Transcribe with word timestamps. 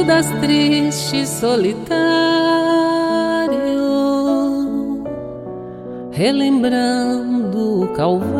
Judas 0.00 0.30
triste, 0.40 1.26
solitário, 1.26 1.92
relembrando 6.10 7.82
o 7.82 7.88
Calvário, 7.88 8.30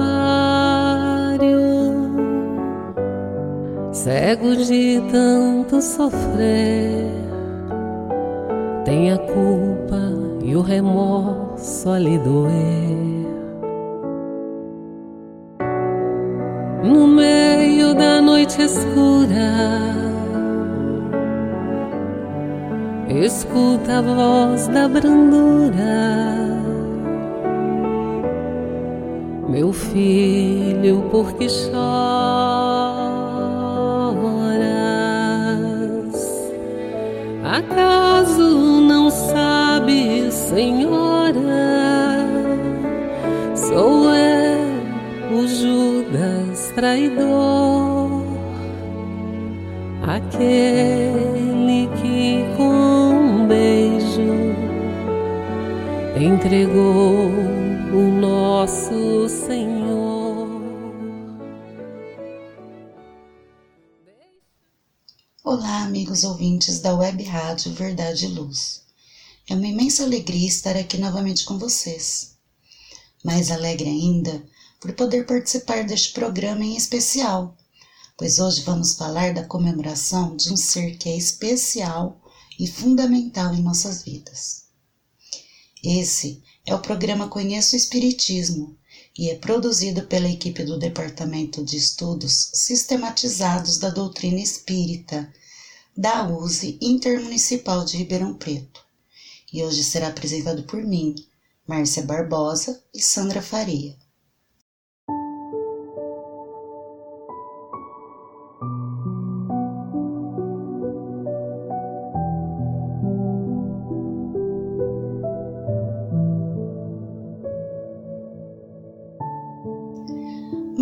cego 3.92 4.56
de 4.56 5.02
tanto 5.12 5.82
sofrer, 5.82 7.04
tem 8.86 9.12
a 9.12 9.18
culpa 9.18 10.00
e 10.42 10.56
o 10.56 10.62
remorso 10.62 11.90
a 11.90 11.98
lhe 11.98 12.16
doer. 12.20 13.28
No 16.82 17.06
meio 17.06 17.92
da 17.94 18.22
noite 18.22 18.62
escura, 18.62 20.09
escuta 23.22 23.98
a 23.98 24.02
voz 24.02 24.68
da 24.68 24.88
brandura. 24.88 26.40
Meu 29.48 29.72
filho, 29.72 31.02
por 31.10 31.32
que 31.34 31.48
choras? 31.48 31.80
Acaso 37.44 38.80
não 38.80 39.10
sabes, 39.10 40.32
Senhora? 40.34 41.40
Sou 43.54 44.14
eu, 44.14 45.36
o 45.36 45.46
Judas 45.46 46.72
traidor, 46.74 48.24
aquele 50.06 50.99
entregou 56.22 57.30
o 57.94 58.20
nosso 58.20 59.26
Senhor. 59.26 60.50
Olá, 65.42 65.84
amigos 65.84 66.22
ouvintes 66.22 66.80
da 66.80 66.94
Web 66.94 67.22
Rádio 67.22 67.72
Verdade 67.72 68.26
e 68.26 68.28
Luz. 68.28 68.82
É 69.48 69.54
uma 69.54 69.66
imensa 69.66 70.02
alegria 70.02 70.46
estar 70.46 70.76
aqui 70.76 70.98
novamente 70.98 71.46
com 71.46 71.58
vocês. 71.58 72.36
Mais 73.24 73.50
alegre 73.50 73.88
ainda 73.88 74.44
por 74.78 74.92
poder 74.92 75.24
participar 75.24 75.84
deste 75.84 76.12
programa 76.12 76.62
em 76.62 76.76
especial, 76.76 77.56
pois 78.18 78.38
hoje 78.38 78.60
vamos 78.60 78.94
falar 78.94 79.32
da 79.32 79.44
comemoração 79.44 80.36
de 80.36 80.52
um 80.52 80.56
ser 80.56 80.98
que 80.98 81.08
é 81.08 81.16
especial 81.16 82.20
e 82.58 82.66
fundamental 82.66 83.54
em 83.54 83.62
nossas 83.62 84.02
vidas. 84.02 84.69
Esse 85.82 86.42
é 86.66 86.74
o 86.74 86.80
programa 86.80 87.28
Conheço 87.28 87.74
o 87.74 87.78
Espiritismo 87.78 88.76
e 89.18 89.30
é 89.30 89.34
produzido 89.34 90.06
pela 90.06 90.28
equipe 90.28 90.62
do 90.62 90.78
Departamento 90.78 91.64
de 91.64 91.78
Estudos 91.78 92.50
Sistematizados 92.52 93.78
da 93.78 93.88
Doutrina 93.88 94.40
Espírita 94.40 95.32
da 95.96 96.28
USE 96.28 96.78
Intermunicipal 96.82 97.82
de 97.84 97.96
Ribeirão 97.96 98.34
Preto. 98.34 98.84
E 99.50 99.62
hoje 99.64 99.82
será 99.82 100.08
apresentado 100.08 100.64
por 100.64 100.82
mim, 100.82 101.14
Márcia 101.66 102.02
Barbosa 102.02 102.82
e 102.94 103.00
Sandra 103.00 103.40
Faria. 103.40 103.96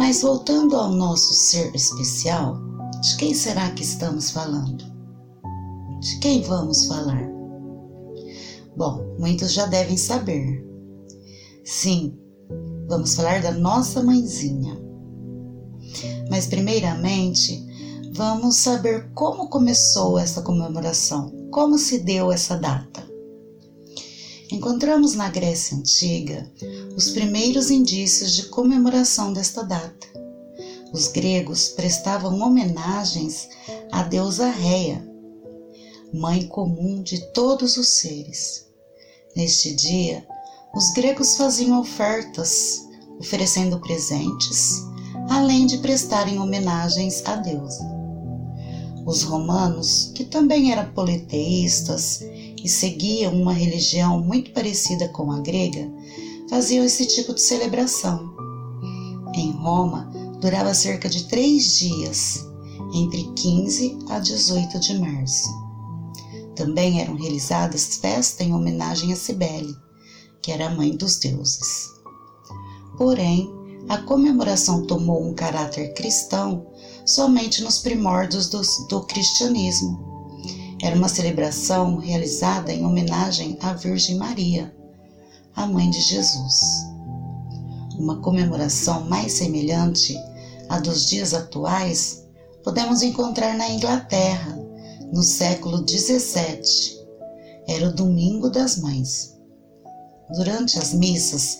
Mas 0.08 0.22
voltando 0.22 0.74
ao 0.74 0.90
nosso 0.90 1.34
ser 1.34 1.70
especial, 1.74 2.56
de 3.02 3.14
quem 3.18 3.34
será 3.34 3.70
que 3.72 3.82
estamos 3.82 4.30
falando? 4.30 4.82
De 6.00 6.18
quem 6.20 6.40
vamos 6.40 6.86
falar? 6.86 7.28
Bom, 8.74 9.04
muitos 9.18 9.52
já 9.52 9.66
devem 9.66 9.98
saber. 9.98 10.66
Sim, 11.62 12.18
vamos 12.88 13.16
falar 13.16 13.42
da 13.42 13.52
nossa 13.52 14.02
mãezinha. 14.02 14.80
Mas, 16.30 16.46
primeiramente, 16.46 17.62
vamos 18.14 18.56
saber 18.56 19.12
como 19.12 19.50
começou 19.50 20.18
essa 20.18 20.40
comemoração, 20.40 21.30
como 21.50 21.76
se 21.76 21.98
deu 21.98 22.32
essa 22.32 22.56
data. 22.56 23.06
Encontramos 24.50 25.14
na 25.14 25.28
Grécia 25.28 25.76
Antiga 25.76 26.50
os 26.96 27.10
primeiros 27.10 27.70
indícios 27.70 28.32
de 28.32 28.44
comemoração 28.44 29.30
desta 29.30 29.62
data. 29.62 30.06
Os 30.90 31.08
gregos 31.08 31.68
prestavam 31.68 32.40
homenagens 32.40 33.46
à 33.92 34.02
deusa 34.02 34.48
Réia, 34.48 35.06
mãe 36.14 36.46
comum 36.46 37.02
de 37.02 37.20
todos 37.32 37.76
os 37.76 37.88
seres. 37.88 38.66
Neste 39.36 39.74
dia, 39.74 40.26
os 40.74 40.94
gregos 40.94 41.36
faziam 41.36 41.78
ofertas, 41.78 42.86
oferecendo 43.20 43.78
presentes, 43.80 44.82
além 45.28 45.66
de 45.66 45.76
prestarem 45.78 46.38
homenagens 46.38 47.22
à 47.26 47.36
deusa. 47.36 47.86
Os 49.04 49.22
romanos, 49.22 50.10
que 50.14 50.24
também 50.24 50.72
eram 50.72 50.90
politeístas 50.92 52.22
e 52.64 52.68
seguiam 52.68 53.34
uma 53.34 53.52
religião 53.52 54.20
muito 54.20 54.50
parecida 54.52 55.08
com 55.08 55.30
a 55.30 55.40
grega, 55.40 55.90
faziam 56.48 56.84
esse 56.84 57.06
tipo 57.06 57.34
de 57.34 57.40
celebração. 57.40 58.34
Em 59.34 59.50
Roma, 59.52 60.10
durava 60.40 60.74
cerca 60.74 61.08
de 61.08 61.24
três 61.28 61.76
dias, 61.78 62.46
entre 62.94 63.24
15 63.34 63.98
a 64.08 64.18
18 64.18 64.80
de 64.80 64.98
março. 64.98 65.48
Também 66.54 67.00
eram 67.00 67.14
realizadas 67.14 67.96
festas 67.96 68.46
em 68.46 68.52
homenagem 68.54 69.12
a 69.12 69.16
Cibele, 69.16 69.76
que 70.42 70.50
era 70.50 70.66
a 70.66 70.74
mãe 70.74 70.96
dos 70.96 71.18
deuses. 71.18 71.88
Porém, 72.96 73.48
a 73.88 73.98
comemoração 73.98 74.86
tomou 74.86 75.22
um 75.22 75.34
caráter 75.34 75.94
cristão 75.94 76.66
somente 77.06 77.62
nos 77.62 77.78
primórdios 77.78 78.48
do, 78.48 78.60
do 78.88 79.06
cristianismo. 79.06 80.07
Era 80.80 80.94
uma 80.94 81.08
celebração 81.08 81.96
realizada 81.96 82.72
em 82.72 82.84
homenagem 82.84 83.58
à 83.60 83.72
Virgem 83.72 84.16
Maria, 84.16 84.72
a 85.54 85.66
mãe 85.66 85.90
de 85.90 86.00
Jesus. 86.00 86.60
Uma 87.98 88.20
comemoração 88.20 89.04
mais 89.08 89.32
semelhante 89.32 90.16
à 90.68 90.78
dos 90.78 91.06
dias 91.06 91.34
atuais 91.34 92.24
podemos 92.62 93.02
encontrar 93.02 93.56
na 93.56 93.68
Inglaterra, 93.70 94.56
no 95.12 95.22
século 95.22 95.78
XVII. 95.78 96.98
Era 97.66 97.88
o 97.88 97.94
domingo 97.94 98.48
das 98.48 98.78
mães. 98.78 99.36
Durante 100.32 100.78
as 100.78 100.92
missas, 100.92 101.58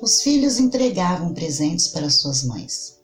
os 0.00 0.22
filhos 0.22 0.60
entregavam 0.60 1.34
presentes 1.34 1.88
para 1.88 2.08
suas 2.08 2.44
mães. 2.44 2.98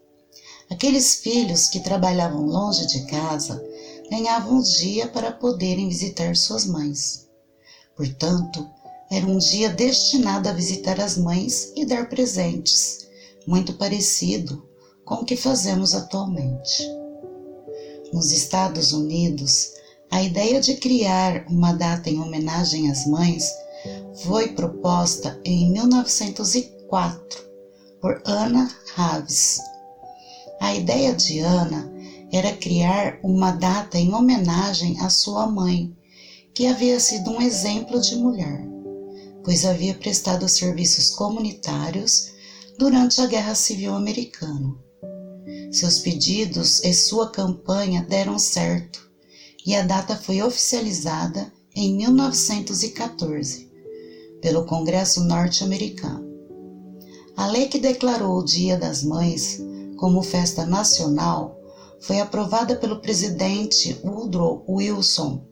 Aqueles 0.71 1.17
filhos 1.17 1.69
que 1.69 1.81
trabalhavam 1.81 2.47
longe 2.47 2.87
de 2.87 3.07
casa 3.07 3.63
ganhavam 4.11 4.59
um 4.59 4.63
dia 4.63 5.09
para 5.09 5.33
poderem 5.33 5.89
visitar 5.89 6.37
suas 6.37 6.67
mães. 6.67 7.29
Portanto, 7.97 8.69
era 9.11 9.27
um 9.27 9.39
dia 9.39 9.69
destinado 9.69 10.49
a 10.49 10.53
visitar 10.53 11.01
as 11.01 11.17
mães 11.17 11.73
e 11.77 11.85
dar 11.85 12.09
presentes, 12.09 13.07
muito 13.47 13.75
parecido 13.75 14.69
com 15.05 15.17
o 15.17 15.25
que 15.25 15.37
fazemos 15.37 15.95
atualmente. 15.95 16.83
Nos 18.13 18.33
Estados 18.33 18.93
Unidos, 18.93 19.73
a 20.11 20.23
ideia 20.23 20.61
de 20.61 20.75
criar 20.77 21.47
uma 21.49 21.73
data 21.73 22.11
em 22.11 22.21
homenagem 22.21 22.91
às 22.91 23.07
mães 23.07 23.51
foi 24.25 24.49
proposta 24.49 25.41
em 25.45 25.71
1904 25.73 27.45
por 28.01 28.23
Anna 28.25 28.71
Raves. 28.95 29.59
A 30.61 30.75
ideia 30.75 31.15
de 31.15 31.41
Anna 31.41 31.93
era 32.33 32.53
criar 32.53 33.19
uma 33.23 33.53
data 33.53 33.99
em 33.99 34.13
homenagem 34.13 35.01
à 35.01 35.09
sua 35.09 35.47
mãe, 35.47 35.95
que 36.55 36.67
havia 36.67 36.99
sido 36.99 37.31
um 37.31 37.41
exemplo 37.41 38.01
de 38.01 38.17
mulher, 38.17 38.67
pois 39.45 39.65
havia 39.65 39.95
prestado 39.95 40.49
serviços 40.49 41.11
comunitários 41.11 42.33
durante 42.79 43.21
a 43.21 43.27
Guerra 43.27 43.55
Civil 43.55 43.95
Americana. 43.95 44.75
Seus 45.71 45.99
pedidos 45.99 46.83
e 46.83 46.93
sua 46.93 47.31
campanha 47.31 48.03
deram 48.09 48.39
certo 48.39 49.07
e 49.65 49.75
a 49.75 49.83
data 49.83 50.17
foi 50.17 50.41
oficializada 50.43 51.53
em 51.75 51.95
1914 51.97 53.71
pelo 54.41 54.65
Congresso 54.65 55.25
norte-americano. 55.25 56.25
A 57.37 57.47
lei 57.49 57.67
que 57.67 57.79
declarou 57.79 58.39
o 58.39 58.45
Dia 58.45 58.79
das 58.79 59.03
Mães 59.03 59.61
como 59.97 60.23
festa 60.23 60.65
nacional 60.65 61.56
foi 62.01 62.21
aprovada 62.21 62.77
pelo 62.77 63.01
presidente 63.01 63.99
Woodrow 64.05 64.65
Wilson. 64.69 65.45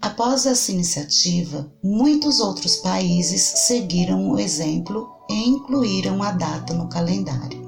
Após 0.00 0.44
essa 0.44 0.70
iniciativa, 0.70 1.72
muitos 1.82 2.38
outros 2.38 2.76
países 2.76 3.40
seguiram 3.40 4.30
o 4.30 4.38
exemplo 4.38 5.08
e 5.30 5.48
incluíram 5.48 6.22
a 6.22 6.30
data 6.30 6.74
no 6.74 6.88
calendário. 6.88 7.64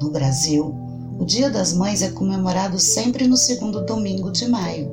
No 0.00 0.10
Brasil, 0.10 0.74
o 1.18 1.24
Dia 1.24 1.50
das 1.50 1.72
Mães 1.72 2.02
é 2.02 2.10
comemorado 2.10 2.78
sempre 2.78 3.26
no 3.26 3.36
segundo 3.36 3.84
domingo 3.84 4.30
de 4.30 4.46
maio, 4.46 4.90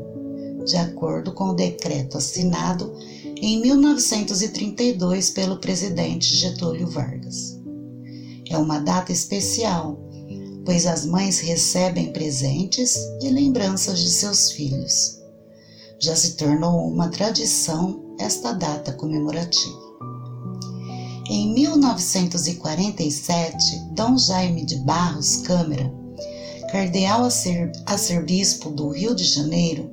de 0.66 0.76
acordo 0.76 1.34
com 1.34 1.50
o 1.50 1.54
decreto 1.54 2.18
assinado 2.18 2.94
em 3.42 3.62
1932 3.62 5.30
pelo 5.30 5.58
presidente 5.60 6.36
Getúlio 6.36 6.88
Vargas. 6.88 7.58
É 8.50 8.58
uma 8.58 8.80
data 8.80 9.12
especial, 9.12 10.07
pois 10.68 10.86
as 10.86 11.04
mães 11.06 11.40
recebem 11.40 12.12
presentes 12.12 12.98
e 13.22 13.30
lembranças 13.30 14.00
de 14.00 14.10
seus 14.10 14.52
filhos. 14.52 15.22
Já 15.98 16.14
se 16.14 16.34
tornou 16.34 16.86
uma 16.90 17.08
tradição 17.08 18.04
esta 18.20 18.52
data 18.52 18.92
comemorativa. 18.92 19.88
Em 21.30 21.54
1947, 21.54 23.58
Dom 23.94 24.18
Jaime 24.18 24.66
de 24.66 24.76
Barros 24.80 25.38
Câmara, 25.38 25.90
cardeal 26.70 27.30
arcebispo 27.86 28.70
do 28.70 28.90
Rio 28.90 29.16
de 29.16 29.24
Janeiro, 29.24 29.90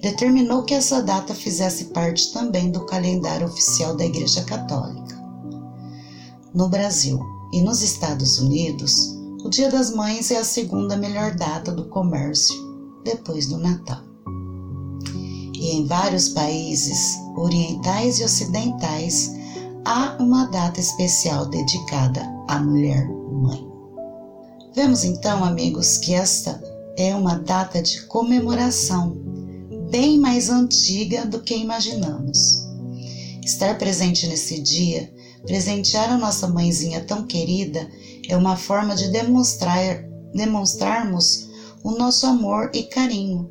determinou 0.00 0.62
que 0.62 0.74
essa 0.74 1.02
data 1.02 1.34
fizesse 1.34 1.86
parte 1.86 2.32
também 2.32 2.70
do 2.70 2.86
calendário 2.86 3.48
oficial 3.48 3.96
da 3.96 4.06
Igreja 4.06 4.44
Católica. 4.44 5.20
No 6.54 6.68
Brasil 6.68 7.18
e 7.52 7.60
nos 7.60 7.82
Estados 7.82 8.38
Unidos, 8.38 9.20
Dia 9.52 9.70
das 9.70 9.90
Mães 9.90 10.30
é 10.30 10.38
a 10.38 10.44
segunda 10.44 10.96
melhor 10.96 11.34
data 11.34 11.72
do 11.72 11.84
comércio, 11.90 12.56
depois 13.04 13.48
do 13.48 13.58
Natal. 13.58 14.00
E 15.54 15.72
em 15.76 15.84
vários 15.84 16.30
países 16.30 17.18
orientais 17.36 18.18
e 18.18 18.24
ocidentais 18.24 19.30
há 19.84 20.16
uma 20.18 20.46
data 20.46 20.80
especial 20.80 21.44
dedicada 21.44 22.22
à 22.48 22.60
mulher 22.60 23.06
mãe. 23.06 23.62
Vemos 24.74 25.04
então, 25.04 25.44
amigos, 25.44 25.98
que 25.98 26.14
esta 26.14 26.58
é 26.96 27.14
uma 27.14 27.34
data 27.34 27.82
de 27.82 28.06
comemoração 28.06 29.18
bem 29.90 30.18
mais 30.18 30.48
antiga 30.48 31.26
do 31.26 31.42
que 31.42 31.54
imaginamos. 31.54 32.66
Estar 33.44 33.76
presente 33.76 34.26
nesse 34.28 34.62
dia, 34.62 35.11
presentear 35.44 36.10
a 36.10 36.18
nossa 36.18 36.48
mãezinha 36.48 37.04
tão 37.04 37.26
querida, 37.26 37.88
é 38.28 38.36
uma 38.36 38.56
forma 38.56 38.94
de 38.94 39.08
demonstrar, 39.08 40.04
demonstrarmos 40.34 41.48
o 41.82 41.92
nosso 41.92 42.26
amor 42.26 42.70
e 42.74 42.84
carinho. 42.84 43.50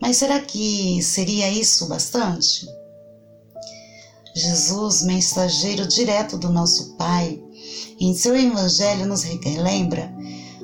Mas 0.00 0.16
será 0.16 0.40
que 0.40 1.02
seria 1.02 1.50
isso 1.50 1.88
bastante? 1.88 2.66
Jesus, 4.34 5.02
mensageiro 5.02 5.86
direto 5.88 6.38
do 6.38 6.50
nosso 6.50 6.96
Pai, 6.96 7.42
em 7.98 8.14
seu 8.14 8.36
Evangelho 8.36 9.06
nos 9.06 9.24
relembra 9.24 10.14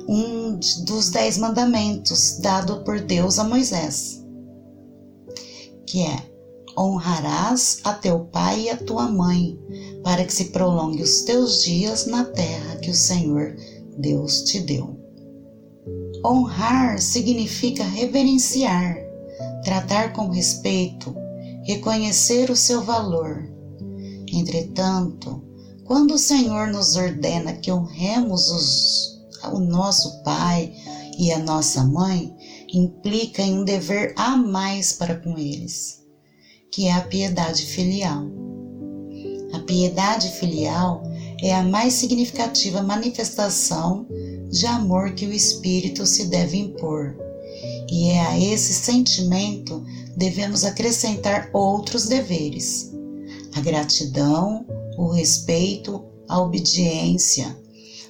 um 0.07 0.57
dos 0.85 1.09
dez 1.09 1.37
mandamentos 1.37 2.37
dado 2.39 2.83
por 2.83 3.01
Deus 3.01 3.37
a 3.37 3.43
Moisés 3.43 4.25
que 5.95 6.01
é: 6.01 6.29
honrarás 6.77 7.79
a 7.83 7.93
teu 7.93 8.25
pai 8.25 8.63
e 8.63 8.69
a 8.69 8.75
tua 8.75 9.07
mãe, 9.07 9.57
para 10.05 10.23
que 10.23 10.31
se 10.31 10.45
prolongue 10.45 11.01
os 11.01 11.23
teus 11.23 11.63
dias 11.63 12.05
na 12.05 12.23
terra 12.25 12.75
que 12.75 12.91
o 12.91 12.95
Senhor 12.95 13.57
Deus 13.97 14.43
te 14.43 14.59
deu. 14.59 14.95
Honrar 16.23 17.01
significa 17.01 17.83
reverenciar, 17.83 18.97
tratar 19.63 20.13
com 20.13 20.29
respeito, 20.29 21.15
reconhecer 21.63 22.51
o 22.51 22.55
seu 22.55 22.83
valor. 22.83 23.51
Entretanto, 24.31 25.43
quando 25.85 26.13
o 26.13 26.19
Senhor 26.19 26.67
nos 26.67 26.95
ordena 26.95 27.53
que 27.53 27.71
honremos 27.71 28.47
os, 28.51 29.27
o 29.53 29.59
nosso 29.59 30.21
pai 30.21 30.71
e 31.17 31.31
a 31.31 31.39
nossa 31.39 31.83
mãe, 31.83 32.31
implica 32.71 33.41
em 33.41 33.57
um 33.57 33.63
dever 33.63 34.13
a 34.15 34.37
mais 34.37 34.93
para 34.93 35.15
com 35.15 35.35
eles, 35.35 36.03
que 36.71 36.85
é 36.85 36.93
a 36.93 37.01
piedade 37.01 37.65
filial. 37.65 38.44
A 39.55 39.59
piedade 39.59 40.31
filial 40.31 41.01
é 41.41 41.55
a 41.55 41.63
mais 41.63 41.93
significativa 41.93 42.83
manifestação 42.83 44.05
de 44.51 44.65
amor 44.65 45.13
que 45.13 45.25
o 45.25 45.31
espírito 45.31 46.05
se 46.05 46.25
deve 46.25 46.57
impor, 46.57 47.15
e 47.89 48.09
é 48.09 48.19
a 48.19 48.37
esse 48.37 48.73
sentimento 48.73 49.81
devemos 50.17 50.65
acrescentar 50.65 51.49
outros 51.53 52.05
deveres: 52.05 52.91
a 53.55 53.61
gratidão, 53.61 54.65
o 54.97 55.07
respeito, 55.07 56.03
a 56.27 56.41
obediência, 56.41 57.57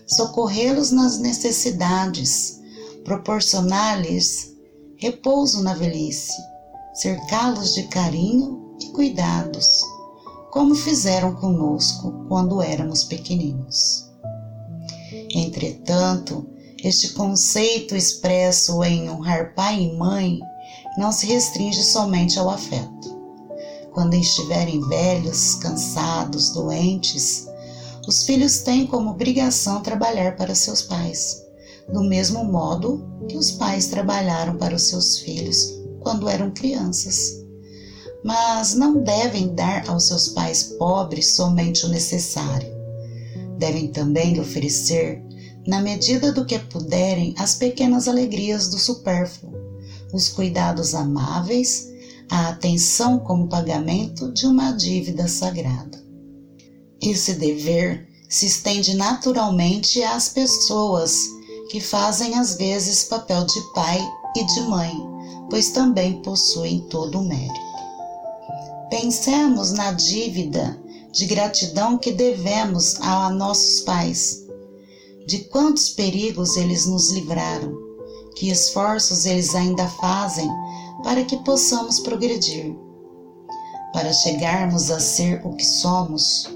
socorrê-los 0.08 0.90
nas 0.90 1.20
necessidades, 1.20 2.60
proporcionar-lhes 3.04 4.52
repouso 4.98 5.62
na 5.62 5.76
velhice, 5.76 6.34
cercá-los 6.96 7.76
de 7.76 7.84
carinho 7.84 8.76
e 8.82 8.88
cuidados, 8.88 9.84
como 10.56 10.74
fizeram 10.74 11.36
conosco 11.36 12.14
quando 12.30 12.62
éramos 12.62 13.04
pequeninos. 13.04 14.10
Entretanto, 15.36 16.48
este 16.82 17.10
conceito 17.10 17.94
expresso 17.94 18.82
em 18.82 19.10
honrar 19.10 19.54
pai 19.54 19.82
e 19.82 19.98
mãe 19.98 20.40
não 20.98 21.12
se 21.12 21.26
restringe 21.26 21.84
somente 21.84 22.40
ao 22.40 22.50
afeto. 22.50 23.14
Quando 23.92 24.14
estiverem 24.14 24.80
velhos, 24.88 25.56
cansados, 25.56 26.54
doentes, 26.54 27.50
os 28.08 28.24
filhos 28.26 28.60
têm 28.60 28.88
como 28.88 29.10
obrigação 29.10 29.84
trabalhar 29.84 30.38
para 30.38 30.56
seus 30.56 30.82
pais 30.82 31.44
do 31.92 32.02
mesmo 32.02 32.46
modo 32.46 33.06
que 33.28 33.38
os 33.38 33.52
pais 33.52 33.88
trabalharam 33.88 34.56
para 34.56 34.74
os 34.74 34.84
seus 34.84 35.20
filhos 35.20 35.74
quando 36.00 36.30
eram 36.30 36.50
crianças. 36.50 37.45
Mas 38.26 38.74
não 38.74 39.04
devem 39.04 39.54
dar 39.54 39.88
aos 39.88 40.08
seus 40.08 40.30
pais 40.30 40.64
pobres 40.80 41.36
somente 41.36 41.86
o 41.86 41.90
necessário. 41.90 42.74
Devem 43.60 43.88
também 43.90 44.34
lhe 44.34 44.40
oferecer, 44.40 45.24
na 45.68 45.80
medida 45.80 46.32
do 46.32 46.44
que 46.44 46.58
puderem, 46.58 47.36
as 47.38 47.54
pequenas 47.54 48.08
alegrias 48.08 48.68
do 48.68 48.80
supérfluo, 48.80 49.54
os 50.12 50.28
cuidados 50.28 50.96
amáveis, 50.96 51.88
a 52.28 52.50
atenção 52.50 53.20
como 53.20 53.48
pagamento 53.48 54.32
de 54.32 54.48
uma 54.48 54.72
dívida 54.72 55.28
sagrada. 55.28 56.04
Esse 57.00 57.36
dever 57.36 58.10
se 58.28 58.48
estende 58.48 58.96
naturalmente 58.96 60.02
às 60.02 60.30
pessoas 60.30 61.16
que 61.70 61.80
fazem 61.80 62.34
às 62.34 62.56
vezes 62.56 63.04
papel 63.04 63.46
de 63.46 63.74
pai 63.76 64.04
e 64.36 64.44
de 64.44 64.62
mãe, 64.62 64.96
pois 65.48 65.70
também 65.70 66.24
possuem 66.24 66.80
todo 66.90 67.20
o 67.20 67.24
mérito. 67.24 67.65
Pensemos 68.90 69.72
na 69.72 69.92
dívida 69.94 70.80
de 71.12 71.26
gratidão 71.26 71.98
que 71.98 72.12
devemos 72.12 73.02
a 73.02 73.32
nossos 73.32 73.82
pais, 73.82 74.46
de 75.26 75.40
quantos 75.46 75.90
perigos 75.90 76.56
eles 76.56 76.86
nos 76.86 77.10
livraram, 77.10 77.74
que 78.36 78.52
esforços 78.52 79.26
eles 79.26 79.56
ainda 79.56 79.88
fazem 79.88 80.48
para 81.04 81.24
que 81.24 81.38
possamos 81.38 82.00
progredir. 82.00 82.76
Para 83.92 84.14
chegarmos 84.14 84.92
a 84.92 85.00
ser 85.00 85.42
o 85.44 85.56
que 85.56 85.66
somos, 85.66 86.48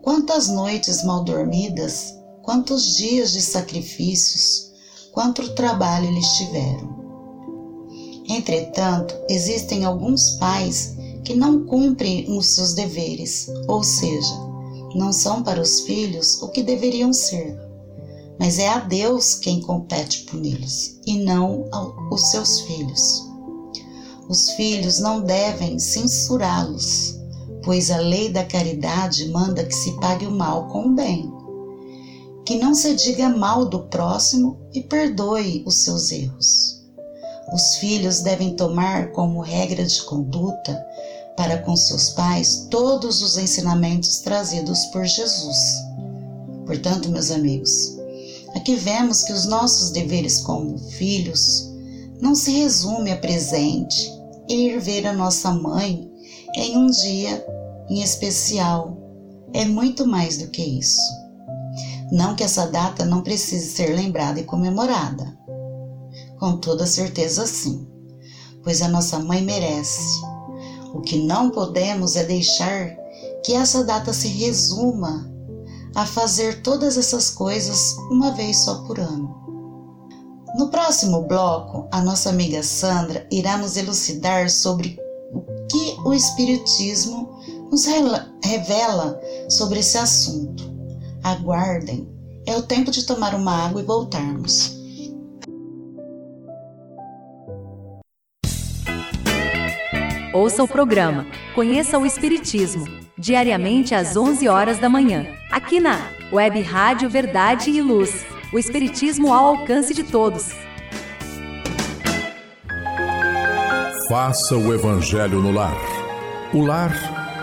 quantas 0.00 0.48
noites 0.48 1.04
mal 1.04 1.22
dormidas, 1.22 2.14
quantos 2.42 2.96
dias 2.96 3.32
de 3.32 3.42
sacrifícios, 3.42 4.72
quanto 5.12 5.54
trabalho 5.54 6.06
eles 6.06 6.28
tiveram. 6.28 7.04
Entretanto, 8.26 9.14
existem 9.28 9.84
alguns 9.84 10.30
pais 10.32 10.93
que 11.24 11.34
não 11.34 11.64
cumprem 11.64 12.36
os 12.36 12.46
seus 12.48 12.74
deveres, 12.74 13.48
ou 13.66 13.82
seja, 13.82 14.34
não 14.94 15.12
são 15.12 15.42
para 15.42 15.60
os 15.60 15.80
filhos 15.80 16.40
o 16.42 16.48
que 16.48 16.62
deveriam 16.62 17.12
ser. 17.12 17.58
Mas 18.38 18.58
é 18.58 18.68
a 18.68 18.80
Deus 18.80 19.34
quem 19.34 19.60
compete 19.60 20.24
puni-los 20.24 21.00
e 21.06 21.18
não 21.18 21.64
os 22.10 22.30
seus 22.30 22.60
filhos. 22.60 23.24
Os 24.28 24.50
filhos 24.50 25.00
não 25.00 25.22
devem 25.22 25.78
censurá-los, 25.78 27.18
pois 27.62 27.90
a 27.90 27.98
lei 27.98 28.30
da 28.30 28.44
caridade 28.44 29.28
manda 29.28 29.64
que 29.64 29.74
se 29.74 29.92
pague 30.00 30.26
o 30.26 30.30
mal 30.30 30.68
com 30.68 30.86
o 30.86 30.94
bem. 30.94 31.32
Que 32.44 32.56
não 32.56 32.74
se 32.74 32.94
diga 32.94 33.28
mal 33.28 33.66
do 33.66 33.84
próximo 33.84 34.58
e 34.72 34.82
perdoe 34.82 35.62
os 35.66 35.76
seus 35.76 36.10
erros. 36.10 36.82
Os 37.52 37.76
filhos 37.76 38.20
devem 38.20 38.56
tomar 38.56 39.12
como 39.12 39.40
regra 39.40 39.84
de 39.84 40.02
conduta 40.02 40.84
para 41.36 41.58
com 41.58 41.76
seus 41.76 42.10
pais 42.10 42.66
todos 42.70 43.22
os 43.22 43.36
ensinamentos 43.36 44.18
trazidos 44.18 44.84
por 44.86 45.04
Jesus. 45.04 45.58
Portanto, 46.66 47.10
meus 47.10 47.30
amigos, 47.30 47.96
aqui 48.54 48.76
vemos 48.76 49.22
que 49.22 49.32
os 49.32 49.44
nossos 49.44 49.90
deveres 49.90 50.38
como 50.38 50.78
filhos 50.78 51.70
não 52.20 52.34
se 52.34 52.52
resume 52.52 53.10
a 53.10 53.16
presente 53.16 54.12
e 54.48 54.68
ir 54.68 54.80
ver 54.80 55.06
a 55.06 55.12
nossa 55.12 55.52
mãe 55.52 56.10
em 56.56 56.76
um 56.76 56.86
dia 56.86 57.44
em 57.88 58.02
especial. 58.02 58.96
É 59.52 59.64
muito 59.64 60.06
mais 60.06 60.38
do 60.38 60.48
que 60.48 60.62
isso. 60.62 61.00
Não 62.10 62.34
que 62.34 62.42
essa 62.42 62.66
data 62.66 63.04
não 63.04 63.22
precise 63.22 63.70
ser 63.72 63.94
lembrada 63.94 64.40
e 64.40 64.44
comemorada. 64.44 65.36
Com 66.38 66.58
toda 66.58 66.86
certeza 66.86 67.46
sim, 67.46 67.86
pois 68.62 68.82
a 68.82 68.88
nossa 68.88 69.18
mãe 69.18 69.42
merece 69.42 70.20
o 70.94 71.00
que 71.00 71.18
não 71.18 71.50
podemos 71.50 72.14
é 72.14 72.22
deixar 72.24 72.96
que 73.44 73.52
essa 73.52 73.82
data 73.82 74.12
se 74.12 74.28
resuma 74.28 75.28
a 75.94 76.06
fazer 76.06 76.62
todas 76.62 76.96
essas 76.96 77.30
coisas 77.30 77.96
uma 78.10 78.30
vez 78.30 78.64
só 78.64 78.82
por 78.84 78.98
ano. 79.00 79.42
No 80.56 80.68
próximo 80.68 81.22
bloco, 81.22 81.88
a 81.90 82.00
nossa 82.00 82.30
amiga 82.30 82.62
Sandra 82.62 83.26
irá 83.30 83.56
nos 83.56 83.76
elucidar 83.76 84.48
sobre 84.48 84.98
o 85.32 85.40
que 85.66 85.96
o 86.04 86.14
Espiritismo 86.14 87.40
nos 87.70 87.86
revela 88.42 89.20
sobre 89.48 89.80
esse 89.80 89.98
assunto. 89.98 90.62
Aguardem, 91.24 92.08
é 92.46 92.56
o 92.56 92.62
tempo 92.62 92.92
de 92.92 93.02
tomar 93.02 93.34
uma 93.34 93.66
água 93.66 93.80
e 93.80 93.84
voltarmos. 93.84 94.83
Ouça 100.34 100.64
o 100.64 100.66
programa 100.66 101.28
Conheça 101.54 101.96
o 101.96 102.04
Espiritismo, 102.04 102.88
diariamente 103.16 103.94
às 103.94 104.16
11 104.16 104.48
horas 104.48 104.80
da 104.80 104.88
manhã, 104.88 105.28
aqui 105.48 105.78
na 105.78 106.08
Web 106.32 106.60
Rádio 106.60 107.08
Verdade 107.08 107.70
e 107.70 107.80
Luz. 107.80 108.26
O 108.52 108.58
Espiritismo 108.58 109.32
ao 109.32 109.58
alcance 109.58 109.94
de 109.94 110.02
todos. 110.02 110.50
Faça 114.08 114.56
o 114.56 114.74
Evangelho 114.74 115.40
no 115.40 115.52
lar. 115.52 115.76
O 116.52 116.66
lar 116.66 116.92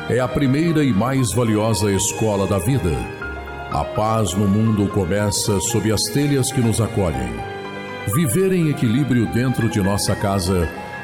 é 0.09 0.19
a 0.19 0.27
primeira 0.27 0.83
e 0.83 0.91
mais 0.91 1.31
valiosa 1.31 1.89
escola 1.93 2.45
da 2.45 2.59
vida. 2.59 2.91
A 3.71 3.85
paz 3.85 4.33
no 4.33 4.49
mundo 4.49 4.89
começa 4.89 5.61
sob 5.61 5.89
as 5.93 6.03
telhas 6.09 6.51
que 6.51 6.59
nos 6.59 6.81
acolhem. 6.81 7.31
Viver 8.13 8.51
em 8.51 8.69
equilíbrio 8.69 9.27
dentro 9.27 9.69
de 9.69 9.81
nossa 9.81 10.13
casa 10.13 10.67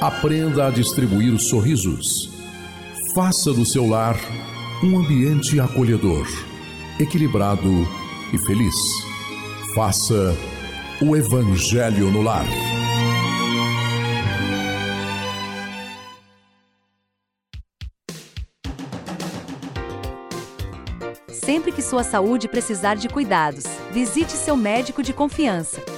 Aprenda 0.00 0.68
a 0.68 0.70
distribuir 0.70 1.36
sorrisos. 1.40 2.30
Faça 3.12 3.52
do 3.52 3.66
seu 3.66 3.84
lar 3.84 4.16
um 4.80 4.96
ambiente 4.96 5.58
acolhedor, 5.58 6.24
equilibrado 7.00 7.68
e 8.32 8.38
feliz. 8.46 8.76
Faça 9.74 10.36
o 11.02 11.16
Evangelho 11.16 12.12
no 12.12 12.22
lar. 12.22 12.46
Sempre 21.28 21.72
que 21.72 21.82
sua 21.82 22.04
saúde 22.04 22.46
precisar 22.46 22.94
de 22.94 23.08
cuidados, 23.08 23.64
visite 23.90 24.30
seu 24.30 24.56
médico 24.56 25.02
de 25.02 25.12
confiança. 25.12 25.97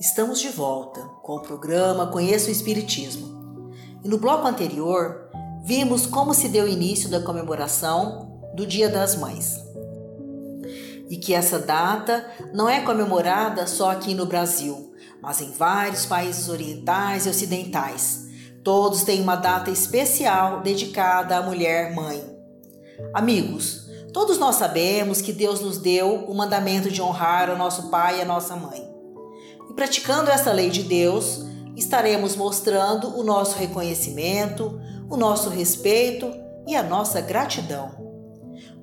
Estamos 0.00 0.40
de 0.40 0.48
volta 0.48 1.00
com 1.22 1.36
o 1.36 1.40
programa 1.40 2.08
Conheça 2.08 2.48
o 2.48 2.50
Espiritismo. 2.50 3.72
E 4.02 4.08
no 4.08 4.18
bloco 4.18 4.44
anterior, 4.44 5.30
vimos 5.62 6.04
como 6.04 6.34
se 6.34 6.48
deu 6.48 6.66
início 6.66 7.08
da 7.08 7.20
comemoração 7.20 8.40
do 8.56 8.66
Dia 8.66 8.88
das 8.88 9.14
Mães. 9.14 9.56
E 11.08 11.16
que 11.16 11.32
essa 11.32 11.60
data 11.60 12.28
não 12.52 12.68
é 12.68 12.80
comemorada 12.80 13.68
só 13.68 13.92
aqui 13.92 14.14
no 14.14 14.26
Brasil, 14.26 14.92
mas 15.22 15.40
em 15.40 15.52
vários 15.52 16.04
países 16.04 16.48
orientais 16.48 17.26
e 17.26 17.28
ocidentais. 17.28 18.26
Todos 18.64 19.04
têm 19.04 19.22
uma 19.22 19.36
data 19.36 19.70
especial 19.70 20.60
dedicada 20.60 21.36
à 21.36 21.42
mulher 21.42 21.94
mãe. 21.94 22.20
Amigos, 23.12 23.88
todos 24.12 24.38
nós 24.38 24.56
sabemos 24.56 25.20
que 25.20 25.32
Deus 25.32 25.60
nos 25.60 25.78
deu 25.78 26.24
o 26.24 26.34
mandamento 26.34 26.90
de 26.90 27.00
honrar 27.00 27.48
o 27.48 27.56
nosso 27.56 27.90
pai 27.90 28.18
e 28.18 28.22
a 28.22 28.24
nossa 28.24 28.56
mãe. 28.56 28.93
Praticando 29.76 30.30
essa 30.30 30.52
lei 30.52 30.70
de 30.70 30.84
Deus, 30.84 31.44
estaremos 31.76 32.36
mostrando 32.36 33.18
o 33.18 33.24
nosso 33.24 33.58
reconhecimento, 33.58 34.80
o 35.10 35.16
nosso 35.16 35.50
respeito 35.50 36.32
e 36.66 36.76
a 36.76 36.82
nossa 36.82 37.20
gratidão. 37.20 37.90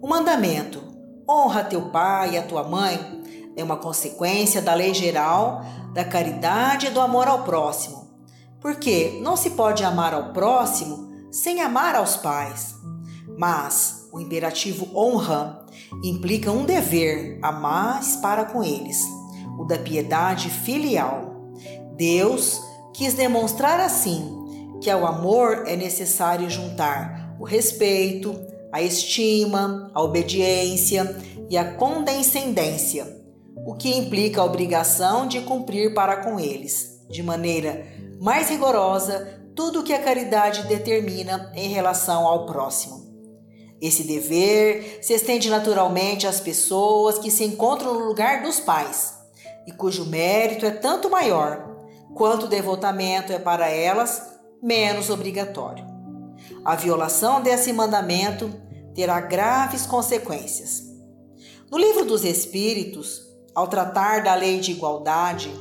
O 0.02 0.08
mandamento 0.08 0.84
honra 1.30 1.64
teu 1.64 1.90
pai 1.90 2.32
e 2.34 2.38
a 2.38 2.44
tua 2.44 2.64
mãe 2.64 3.24
é 3.56 3.64
uma 3.64 3.78
consequência 3.78 4.62
da 4.62 4.74
lei 4.74 4.94
geral 4.94 5.64
da 5.94 6.04
caridade 6.04 6.88
e 6.88 6.90
do 6.90 7.00
amor 7.00 7.28
ao 7.28 7.44
próximo. 7.44 8.10
Porque 8.60 9.20
não 9.22 9.38
se 9.38 9.52
pode 9.52 9.84
amar 9.84 10.14
ao 10.14 10.34
próximo 10.34 11.10
sem 11.32 11.62
amar 11.62 11.96
aos 11.96 12.18
pais. 12.18 12.76
Mas 13.38 14.10
o 14.12 14.20
imperativo 14.20 14.90
honra 14.94 15.66
implica 16.04 16.52
um 16.52 16.66
dever 16.66 17.40
a 17.42 17.52
mais 17.52 18.18
para 18.18 18.44
com 18.44 18.62
eles 18.62 19.21
o 19.62 19.66
da 19.66 19.78
piedade 19.78 20.50
filial. 20.50 21.54
Deus 21.96 22.60
quis 22.94 23.14
demonstrar 23.14 23.80
assim 23.80 24.40
que 24.82 24.90
ao 24.90 25.06
amor 25.06 25.66
é 25.68 25.76
necessário 25.76 26.50
juntar 26.50 27.36
o 27.40 27.46
respeito, 27.46 28.36
a 28.72 28.82
estima, 28.82 29.92
a 29.94 30.02
obediência 30.02 31.16
e 31.50 31.58
a 31.58 31.74
condescendência, 31.74 33.22
o 33.68 33.76
que 33.76 33.96
implica 33.96 34.42
a 34.42 34.46
obrigação 34.46 35.28
de 35.28 35.42
cumprir 35.42 35.94
para 35.94 36.18
com 36.18 36.40
eles, 36.40 37.06
de 37.10 37.22
maneira 37.22 37.86
mais 38.20 38.50
rigorosa, 38.50 39.40
tudo 39.56 39.82
o 39.82 39.84
que 39.84 39.94
a 39.94 40.02
caridade 40.02 40.68
determina 40.68 41.52
em 41.56 41.70
relação 41.70 42.26
ao 42.26 42.48
próximo. 42.48 43.02
Esse 43.80 44.04
dever 44.04 45.00
se 45.02 45.14
estende 45.14 45.50
naturalmente 45.50 46.26
às 46.26 46.40
pessoas 46.40 47.20
que 47.20 47.30
se 47.30 47.44
encontram 47.44 47.94
no 47.94 48.06
lugar 48.06 48.42
dos 48.42 48.60
pais 48.60 49.21
e 49.66 49.72
cujo 49.72 50.06
mérito 50.06 50.66
é 50.66 50.72
tanto 50.72 51.10
maior 51.10 51.72
quanto 52.14 52.46
o 52.46 52.50
devotamento 52.50 53.32
é 53.32 53.40
para 53.40 53.70
elas 53.70 54.22
menos 54.62 55.10
obrigatório. 55.10 55.86
A 56.64 56.76
violação 56.76 57.42
desse 57.42 57.72
mandamento 57.74 58.52
terá 58.94 59.20
graves 59.20 59.86
consequências. 59.86 60.84
No 61.72 61.78
livro 61.78 62.06
dos 62.06 62.24
Espíritos, 62.26 63.22
ao 63.56 63.68
tratar 63.68 64.24
da 64.24 64.36
lei 64.36 64.60
de 64.60 64.72
igualdade, 64.72 65.52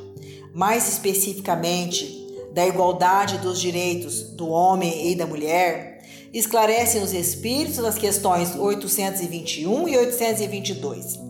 mais 0.54 0.88
especificamente 0.88 2.18
da 2.52 2.66
igualdade 2.66 3.38
dos 3.38 3.60
direitos 3.60 4.22
do 4.32 4.48
homem 4.48 5.12
e 5.12 5.14
da 5.14 5.26
mulher, 5.26 6.02
esclarecem 6.32 7.02
os 7.02 7.12
Espíritos 7.12 7.78
nas 7.78 7.96
questões 7.96 8.56
821 8.56 9.88
e 9.88 9.96
822 9.96 11.29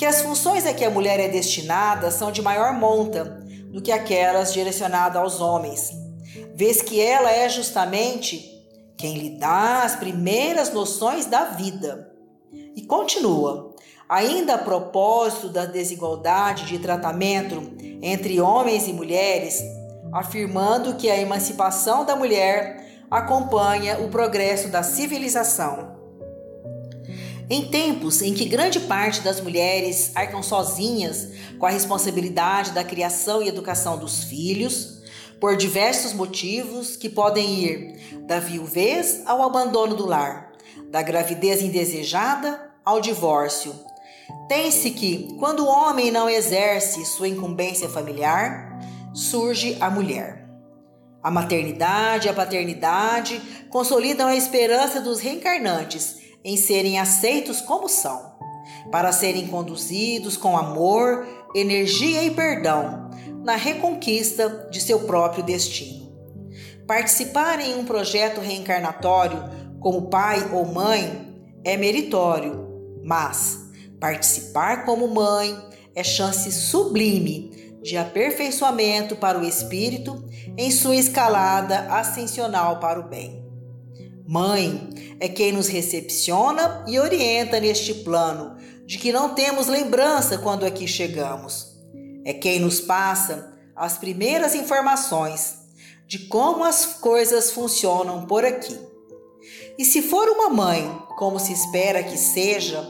que 0.00 0.06
as 0.06 0.22
funções 0.22 0.64
a 0.64 0.72
que 0.72 0.82
a 0.82 0.88
mulher 0.88 1.20
é 1.20 1.28
destinada 1.28 2.10
são 2.10 2.32
de 2.32 2.40
maior 2.40 2.72
monta 2.72 3.22
do 3.70 3.82
que 3.82 3.92
aquelas 3.92 4.50
direcionadas 4.50 5.20
aos 5.20 5.42
homens, 5.42 5.90
vez 6.54 6.80
que 6.80 6.98
ela 6.98 7.30
é 7.30 7.46
justamente 7.50 8.50
quem 8.96 9.18
lhe 9.18 9.38
dá 9.38 9.82
as 9.82 9.96
primeiras 9.96 10.72
noções 10.72 11.26
da 11.26 11.44
vida. 11.44 12.10
E 12.74 12.80
continua: 12.80 13.74
ainda 14.08 14.54
a 14.54 14.58
propósito 14.58 15.50
da 15.50 15.66
desigualdade 15.66 16.64
de 16.64 16.78
tratamento 16.78 17.60
entre 18.00 18.40
homens 18.40 18.88
e 18.88 18.94
mulheres, 18.94 19.62
afirmando 20.14 20.94
que 20.94 21.10
a 21.10 21.20
emancipação 21.20 22.06
da 22.06 22.16
mulher 22.16 23.04
acompanha 23.10 23.98
o 23.98 24.08
progresso 24.08 24.68
da 24.68 24.82
civilização. 24.82 25.89
Em 27.52 27.66
tempos 27.66 28.22
em 28.22 28.32
que 28.32 28.44
grande 28.44 28.78
parte 28.78 29.22
das 29.22 29.40
mulheres 29.40 30.12
arcam 30.14 30.40
sozinhas 30.40 31.30
com 31.58 31.66
a 31.66 31.70
responsabilidade 31.70 32.70
da 32.70 32.84
criação 32.84 33.42
e 33.42 33.48
educação 33.48 33.98
dos 33.98 34.22
filhos, 34.22 35.00
por 35.40 35.56
diversos 35.56 36.12
motivos 36.12 36.94
que 36.94 37.08
podem 37.08 37.64
ir 37.64 38.20
da 38.24 38.38
viuvez 38.38 39.22
ao 39.26 39.42
abandono 39.42 39.96
do 39.96 40.06
lar, 40.06 40.52
da 40.92 41.02
gravidez 41.02 41.60
indesejada 41.60 42.70
ao 42.84 43.00
divórcio. 43.00 43.74
Tem-se 44.48 44.92
que, 44.92 45.34
quando 45.40 45.64
o 45.64 45.68
homem 45.68 46.12
não 46.12 46.30
exerce 46.30 47.04
sua 47.04 47.26
incumbência 47.26 47.88
familiar, 47.88 48.78
surge 49.12 49.76
a 49.80 49.90
mulher. 49.90 50.48
A 51.20 51.32
maternidade 51.32 52.28
e 52.28 52.30
a 52.30 52.34
paternidade 52.34 53.42
consolidam 53.70 54.28
a 54.28 54.36
esperança 54.36 55.00
dos 55.00 55.18
reencarnantes 55.18 56.19
em 56.44 56.56
serem 56.56 56.98
aceitos 56.98 57.60
como 57.60 57.88
são, 57.88 58.34
para 58.90 59.12
serem 59.12 59.46
conduzidos 59.46 60.36
com 60.36 60.56
amor, 60.56 61.26
energia 61.54 62.22
e 62.24 62.30
perdão 62.30 63.10
na 63.44 63.56
reconquista 63.56 64.68
de 64.70 64.80
seu 64.80 65.00
próprio 65.00 65.42
destino. 65.42 66.10
Participar 66.86 67.60
em 67.60 67.74
um 67.74 67.84
projeto 67.84 68.40
reencarnatório 68.40 69.42
como 69.80 70.08
pai 70.08 70.50
ou 70.52 70.66
mãe 70.66 71.34
é 71.64 71.76
meritório, 71.76 73.00
mas 73.04 73.58
participar 73.98 74.84
como 74.84 75.08
mãe 75.08 75.56
é 75.94 76.02
chance 76.02 76.50
sublime 76.52 77.78
de 77.82 77.96
aperfeiçoamento 77.96 79.16
para 79.16 79.38
o 79.38 79.44
espírito 79.44 80.22
em 80.56 80.70
sua 80.70 80.96
escalada 80.96 81.80
ascensional 81.92 82.78
para 82.78 83.00
o 83.00 83.08
bem. 83.08 83.39
Mãe 84.32 85.16
é 85.18 85.28
quem 85.28 85.50
nos 85.50 85.66
recepciona 85.66 86.84
e 86.86 87.00
orienta 87.00 87.58
neste 87.58 87.92
plano 87.92 88.56
de 88.86 88.96
que 88.96 89.10
não 89.10 89.34
temos 89.34 89.66
lembrança 89.66 90.38
quando 90.38 90.64
aqui 90.64 90.86
chegamos 90.86 91.76
é 92.24 92.32
quem 92.32 92.60
nos 92.60 92.80
passa 92.80 93.52
as 93.74 93.98
primeiras 93.98 94.54
informações 94.54 95.58
de 96.06 96.28
como 96.28 96.62
as 96.62 96.86
coisas 96.86 97.50
funcionam 97.50 98.24
por 98.24 98.44
aqui. 98.44 98.78
E 99.76 99.84
se 99.84 100.00
for 100.00 100.28
uma 100.28 100.48
mãe, 100.48 100.88
como 101.18 101.40
se 101.40 101.52
espera 101.52 102.00
que 102.00 102.16
seja, 102.16 102.86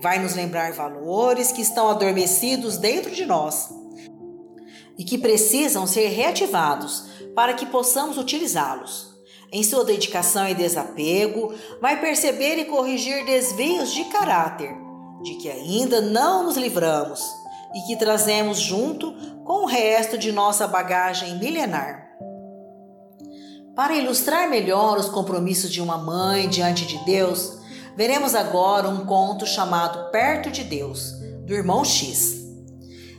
vai 0.00 0.18
nos 0.18 0.34
lembrar 0.34 0.72
valores 0.72 1.52
que 1.52 1.62
estão 1.62 1.88
adormecidos 1.88 2.78
dentro 2.78 3.12
de 3.12 3.24
nós 3.24 3.68
e 4.98 5.04
que 5.04 5.18
precisam 5.18 5.86
ser 5.86 6.08
reativados 6.08 7.04
para 7.32 7.54
que 7.54 7.66
possamos 7.66 8.18
utilizá-los. 8.18 9.09
Em 9.52 9.64
sua 9.64 9.84
dedicação 9.84 10.48
e 10.48 10.54
desapego, 10.54 11.52
vai 11.80 12.00
perceber 12.00 12.56
e 12.56 12.66
corrigir 12.66 13.24
desvios 13.24 13.92
de 13.92 14.04
caráter, 14.04 14.72
de 15.22 15.34
que 15.34 15.50
ainda 15.50 16.00
não 16.00 16.44
nos 16.44 16.56
livramos 16.56 17.20
e 17.74 17.80
que 17.86 17.96
trazemos 17.96 18.60
junto 18.60 19.12
com 19.44 19.64
o 19.64 19.66
resto 19.66 20.16
de 20.16 20.30
nossa 20.30 20.68
bagagem 20.68 21.38
milenar. 21.38 22.08
Para 23.74 23.94
ilustrar 23.94 24.48
melhor 24.48 24.98
os 24.98 25.08
compromissos 25.08 25.70
de 25.70 25.80
uma 25.80 25.98
mãe 25.98 26.48
diante 26.48 26.86
de 26.86 27.04
Deus, 27.04 27.58
veremos 27.96 28.36
agora 28.36 28.88
um 28.88 29.04
conto 29.04 29.46
chamado 29.46 30.10
Perto 30.12 30.50
de 30.50 30.62
Deus, 30.62 31.12
do 31.44 31.54
irmão 31.54 31.84
X. 31.84 32.38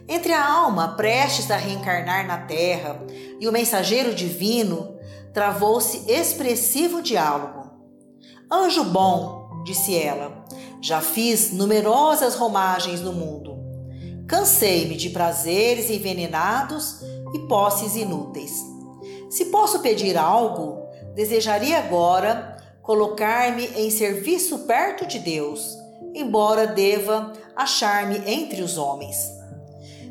Entre 0.07 0.31
a 0.31 0.45
alma 0.45 0.95
prestes 0.95 1.51
a 1.51 1.57
reencarnar 1.57 2.25
na 2.25 2.37
terra 2.37 3.01
e 3.39 3.47
o 3.47 3.51
mensageiro 3.51 4.13
divino, 4.13 4.97
travou-se 5.33 6.11
expressivo 6.11 7.01
diálogo. 7.01 7.71
Anjo 8.51 8.83
bom, 8.83 9.63
disse 9.63 9.95
ela, 9.95 10.45
já 10.81 11.01
fiz 11.01 11.51
numerosas 11.51 12.35
romagens 12.35 13.01
no 13.01 13.13
mundo 13.13 13.51
Cansei-me 14.31 14.95
de 14.95 15.09
prazeres 15.09 15.89
envenenados 15.89 17.01
e 17.33 17.39
posses 17.49 17.97
inúteis. 17.97 18.63
Se 19.29 19.47
posso 19.47 19.79
pedir 19.79 20.17
algo, 20.17 20.87
desejaria 21.13 21.77
agora 21.77 22.55
colocar-me 22.81 23.65
em 23.75 23.91
serviço 23.91 24.59
perto 24.59 25.05
de 25.05 25.19
Deus, 25.19 25.77
embora 26.15 26.65
deva 26.65 27.33
achar-me 27.57 28.19
entre 28.25 28.61
os 28.61 28.77
homens. 28.77 29.17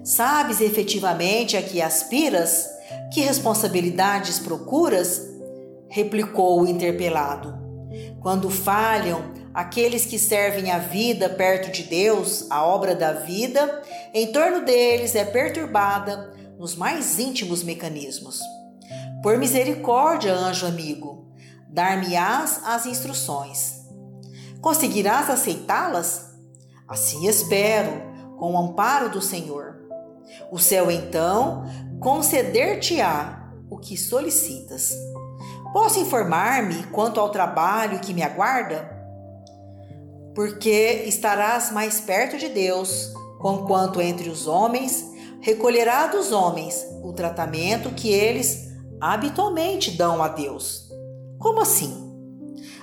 Sabes 0.05 0.61
efetivamente 0.61 1.57
a 1.57 1.63
que 1.63 1.81
aspiras? 1.81 2.69
Que 3.13 3.21
responsabilidades 3.23 4.39
procuras? 4.39 5.29
replicou 5.89 6.61
o 6.63 6.67
interpelado. 6.69 7.59
Quando 8.21 8.49
falham 8.49 9.33
aqueles 9.53 10.07
que 10.07 10.19
servem 10.19 10.71
a 10.71 10.79
vida 10.79 11.29
perto 11.29 11.73
de 11.73 11.83
Deus, 11.83 12.47
a 12.49 12.65
obra 12.65 12.95
da 12.95 13.13
vida, 13.13 13.83
em 14.15 14.31
torno 14.31 14.65
deles 14.65 15.17
é 15.17 15.25
perturbada 15.25 16.33
nos 16.57 16.77
mais 16.77 17.19
íntimos 17.19 17.65
mecanismos. 17.65 18.39
Por 19.23 19.37
misericórdia, 19.37 20.33
anjo 20.33 20.67
amigo, 20.67 21.35
dar-me-ás 21.69 22.61
as 22.65 22.87
instruções. 22.87 23.81
Conseguirás 24.61 25.29
aceitá-las? 25.29 26.31
Assim 26.87 27.27
espero, 27.27 27.91
com 28.39 28.53
o 28.53 28.59
amparo 28.59 29.11
do 29.11 29.21
Senhor. 29.21 29.81
O 30.51 30.59
céu 30.59 30.91
então 30.91 31.65
conceder-te-á 32.01 33.53
o 33.71 33.79
que 33.79 33.97
solicitas. 33.97 34.93
Posso 35.73 36.01
informar-me 36.01 36.85
quanto 36.89 37.21
ao 37.21 37.31
trabalho 37.31 38.01
que 38.01 38.13
me 38.13 38.23
aguarda? 38.23 39.01
porque 40.35 41.05
estarás 41.07 41.71
mais 41.71 42.01
perto 42.01 42.39
de 42.39 42.49
Deus, 42.49 43.13
conquanto 43.39 44.01
entre 44.01 44.29
os 44.29 44.47
homens 44.47 45.05
recolherá 45.41 46.07
dos 46.07 46.33
homens 46.33 46.87
o 47.03 47.13
tratamento 47.13 47.91
que 47.91 48.11
eles 48.11 48.69
habitualmente 49.01 49.93
dão 49.93 50.23
a 50.23 50.29
Deus. 50.29 50.89
Como 51.39 51.61
assim? 51.61 52.11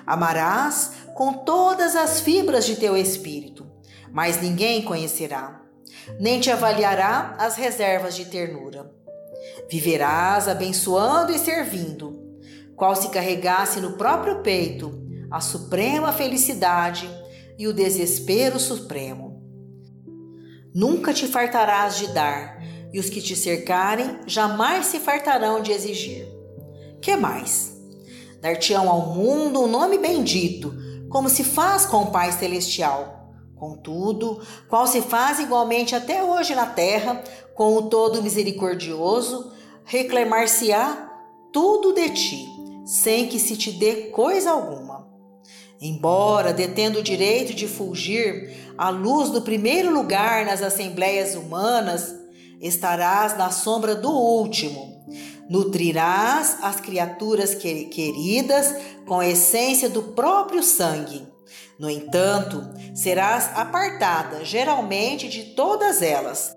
Amarás 0.06 0.92
com 1.14 1.34
todas 1.34 1.96
as 1.96 2.20
fibras 2.22 2.66
de 2.66 2.76
teu 2.76 2.98
espírito, 2.98 3.66
mas 4.12 4.42
ninguém 4.42 4.84
conhecerá, 4.84 5.62
nem 6.20 6.40
te 6.40 6.50
avaliará 6.50 7.36
as 7.38 7.56
reservas 7.56 8.16
de 8.16 8.26
ternura. 8.26 8.97
Viverás 9.70 10.48
abençoando 10.48 11.32
e 11.32 11.40
servindo, 11.40 12.18
qual 12.76 12.96
se 12.96 13.10
carregasse 13.10 13.82
no 13.82 13.94
próprio 13.94 14.42
peito 14.42 15.06
a 15.30 15.42
suprema 15.42 16.14
felicidade 16.14 17.10
e 17.58 17.68
o 17.68 17.74
desespero 17.74 18.60
supremo. 18.60 19.28
nunca 20.74 21.12
te 21.12 21.28
fartarás 21.28 21.98
de 21.98 22.08
dar, 22.14 22.62
e 22.94 23.00
os 23.00 23.10
que 23.10 23.20
te 23.20 23.36
cercarem 23.36 24.20
jamais 24.28 24.86
se 24.86 25.00
fartarão 25.00 25.62
de 25.62 25.72
exigir. 25.72 26.28
Que 27.02 27.16
mais? 27.16 27.76
Dar-te-ão 28.42 28.90
ao 28.90 29.14
mundo 29.14 29.62
um 29.62 29.68
nome 29.68 29.98
bendito, 29.98 30.74
como 31.10 31.30
se 31.30 31.44
faz 31.44 31.86
com 31.86 32.04
o 32.04 32.12
Pai 32.12 32.32
Celestial. 32.32 33.34
Contudo, 33.56 34.40
qual 34.70 34.86
se 34.86 35.02
faz 35.02 35.40
igualmente 35.40 35.96
até 35.96 36.24
hoje 36.24 36.54
na 36.54 36.68
terra, 36.68 37.24
com 37.56 37.76
o 37.76 37.90
Todo 37.90 38.22
Misericordioso, 38.22 39.52
reclamar-se-á 39.88 41.10
tudo 41.52 41.94
de 41.94 42.10
ti, 42.10 42.46
sem 42.86 43.28
que 43.28 43.40
se 43.40 43.56
te 43.56 43.72
dê 43.72 44.10
coisa 44.10 44.52
alguma. 44.52 45.08
Embora 45.80 46.52
detendo 46.52 47.00
o 47.00 47.04
direito 47.04 47.54
de 47.54 47.68
fulgir 47.68 48.74
à 48.78 48.90
luz 48.90 49.30
do 49.30 49.42
primeiro 49.42 49.94
lugar 49.94 50.46
nas 50.46 50.62
assembleias 50.62 51.36
humanas, 51.36 52.14
estarás 52.60 53.38
na 53.38 53.50
sombra 53.50 53.96
do 53.96 54.12
último. 54.12 55.06
Nutrirás 55.50 56.58
as 56.62 56.82
criaturas 56.82 57.56
queridas 57.56 58.76
com 59.08 59.22
a 59.22 59.28
essência 59.28 59.88
do 59.88 60.04
próprio 60.04 60.62
sangue. 60.62 61.26
No 61.80 61.90
entanto, 61.90 62.62
serás 62.94 63.52
apartada 63.56 64.44
geralmente 64.44 65.30
de 65.30 65.44
todas 65.56 66.02
elas, 66.02 66.54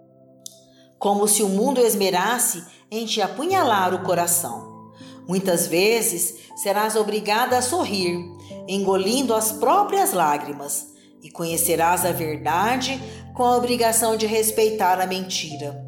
como 0.99 1.29
se 1.29 1.45
o 1.45 1.49
mundo 1.49 1.81
esmerasse 1.81 2.80
em 2.91 3.07
te 3.07 3.23
apunhalar 3.23 3.95
o 3.95 4.03
coração. 4.03 4.93
Muitas 5.29 5.67
vezes 5.67 6.39
serás 6.57 6.97
obrigada 6.97 7.57
a 7.57 7.63
sorrir, 7.63 8.19
engolindo 8.67 9.35
as 9.35 9.53
próprias 9.53 10.13
lágrimas, 10.13 10.89
e 11.23 11.31
conhecerás 11.31 12.05
a 12.05 12.13
verdade 12.13 13.01
com 13.35 13.45
a 13.45 13.57
obrigação 13.57 14.17
de 14.17 14.27
respeitar 14.27 15.01
a 15.01 15.07
mentira. 15.07 15.85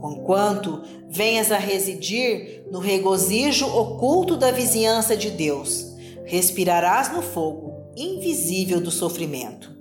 Conquanto 0.00 0.82
venhas 1.08 1.50
a 1.50 1.58
residir 1.58 2.64
no 2.70 2.78
regozijo 2.78 3.66
oculto 3.66 4.36
da 4.36 4.50
vizinhança 4.50 5.16
de 5.16 5.30
Deus, 5.30 5.94
respirarás 6.24 7.12
no 7.12 7.22
fogo 7.22 7.92
invisível 7.96 8.80
do 8.80 8.90
sofrimento. 8.90 9.74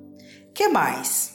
Que 0.53 0.67
mais? 0.67 1.33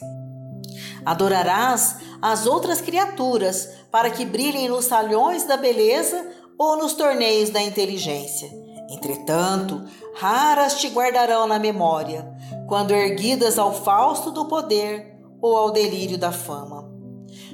Adorarás 1.05 1.97
as 2.21 2.45
outras 2.45 2.81
criaturas 2.81 3.69
para 3.91 4.09
que 4.09 4.25
brilhem 4.25 4.69
nos 4.69 4.85
salões 4.85 5.43
da 5.43 5.57
beleza 5.57 6.31
ou 6.57 6.77
nos 6.77 6.93
torneios 6.93 7.49
da 7.49 7.61
inteligência. 7.61 8.49
Entretanto, 8.89 9.83
raras 10.15 10.79
te 10.79 10.87
guardarão 10.89 11.47
na 11.47 11.57
memória, 11.57 12.29
quando 12.67 12.91
erguidas 12.91 13.57
ao 13.57 13.73
fausto 13.73 14.31
do 14.31 14.45
poder 14.45 15.15
ou 15.41 15.57
ao 15.57 15.71
delírio 15.71 16.17
da 16.17 16.31
fama. 16.31 16.89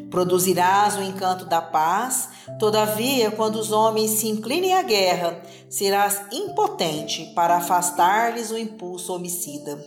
Produzirás 0.10 0.96
o 0.96 1.02
encanto 1.02 1.46
da 1.46 1.62
paz, 1.62 2.30
todavia, 2.58 3.30
quando 3.30 3.58
os 3.58 3.72
homens 3.72 4.12
se 4.12 4.28
inclinem 4.28 4.74
à 4.74 4.82
guerra, 4.82 5.42
serás 5.70 6.22
impotente 6.32 7.26
para 7.36 7.58
afastar-lhes 7.58 8.52
o 8.52 8.58
impulso 8.58 9.14
homicida. 9.14 9.78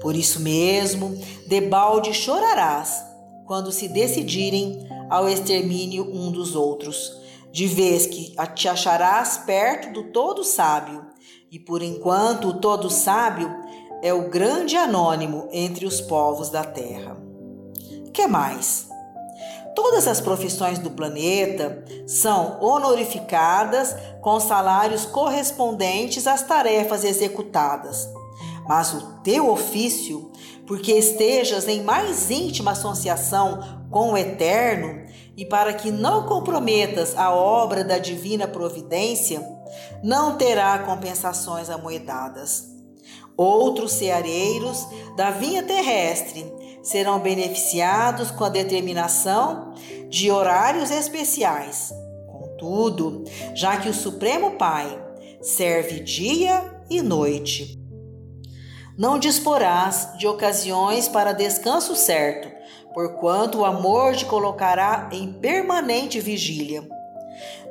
Por 0.00 0.14
isso 0.14 0.40
mesmo, 0.40 1.18
debalde 1.46 2.14
chorarás 2.14 3.04
quando 3.44 3.72
se 3.72 3.88
decidirem 3.88 4.86
ao 5.10 5.28
extermínio 5.28 6.08
um 6.10 6.30
dos 6.30 6.54
outros 6.54 7.20
de 7.52 7.66
vez 7.66 8.06
que 8.06 8.34
te 8.54 8.68
acharás 8.68 9.38
perto 9.38 9.92
do 9.92 10.12
todo 10.12 10.44
sábio, 10.44 11.04
e 11.50 11.58
por 11.58 11.82
enquanto 11.82 12.48
o 12.48 12.60
todo 12.60 12.88
sábio 12.88 13.52
é 14.02 14.14
o 14.14 14.30
grande 14.30 14.76
anônimo 14.76 15.48
entre 15.50 15.84
os 15.84 16.00
povos 16.00 16.48
da 16.48 16.62
terra. 16.62 17.16
Que 18.12 18.26
mais? 18.26 18.88
Todas 19.74 20.06
as 20.06 20.20
profissões 20.20 20.78
do 20.78 20.90
planeta 20.90 21.84
são 22.06 22.58
honorificadas 22.60 23.94
com 24.20 24.38
salários 24.38 25.06
correspondentes 25.06 26.26
às 26.26 26.42
tarefas 26.42 27.04
executadas. 27.04 28.08
Mas 28.68 28.92
o 28.92 29.00
teu 29.22 29.50
ofício, 29.50 30.30
porque 30.66 30.92
estejas 30.92 31.66
em 31.66 31.82
mais 31.82 32.30
íntima 32.30 32.72
associação 32.72 33.79
com 33.90 34.12
o 34.12 34.16
Eterno, 34.16 35.04
e 35.36 35.44
para 35.44 35.72
que 35.72 35.90
não 35.90 36.26
comprometas 36.26 37.16
a 37.16 37.32
obra 37.32 37.82
da 37.82 37.98
divina 37.98 38.46
providência, 38.46 39.44
não 40.02 40.36
terá 40.36 40.78
compensações 40.80 41.68
amoedadas. 41.70 42.68
Outros 43.36 43.92
ceareiros 43.92 44.86
da 45.16 45.30
vinha 45.30 45.62
terrestre 45.62 46.44
serão 46.82 47.18
beneficiados 47.18 48.30
com 48.30 48.44
a 48.44 48.48
determinação 48.48 49.74
de 50.08 50.30
horários 50.30 50.90
especiais. 50.90 51.92
Contudo, 52.26 53.24
já 53.54 53.78
que 53.78 53.88
o 53.88 53.94
Supremo 53.94 54.52
Pai 54.52 54.98
serve 55.40 56.00
dia 56.00 56.82
e 56.90 57.00
noite, 57.00 57.78
não 58.98 59.18
disporás 59.18 60.10
de 60.18 60.26
ocasiões 60.26 61.08
para 61.08 61.32
descanso 61.32 61.96
certo, 61.96 62.59
porquanto 62.94 63.58
o 63.58 63.64
amor 63.64 64.14
te 64.14 64.24
colocará 64.24 65.08
em 65.12 65.32
permanente 65.32 66.20
vigília. 66.20 66.86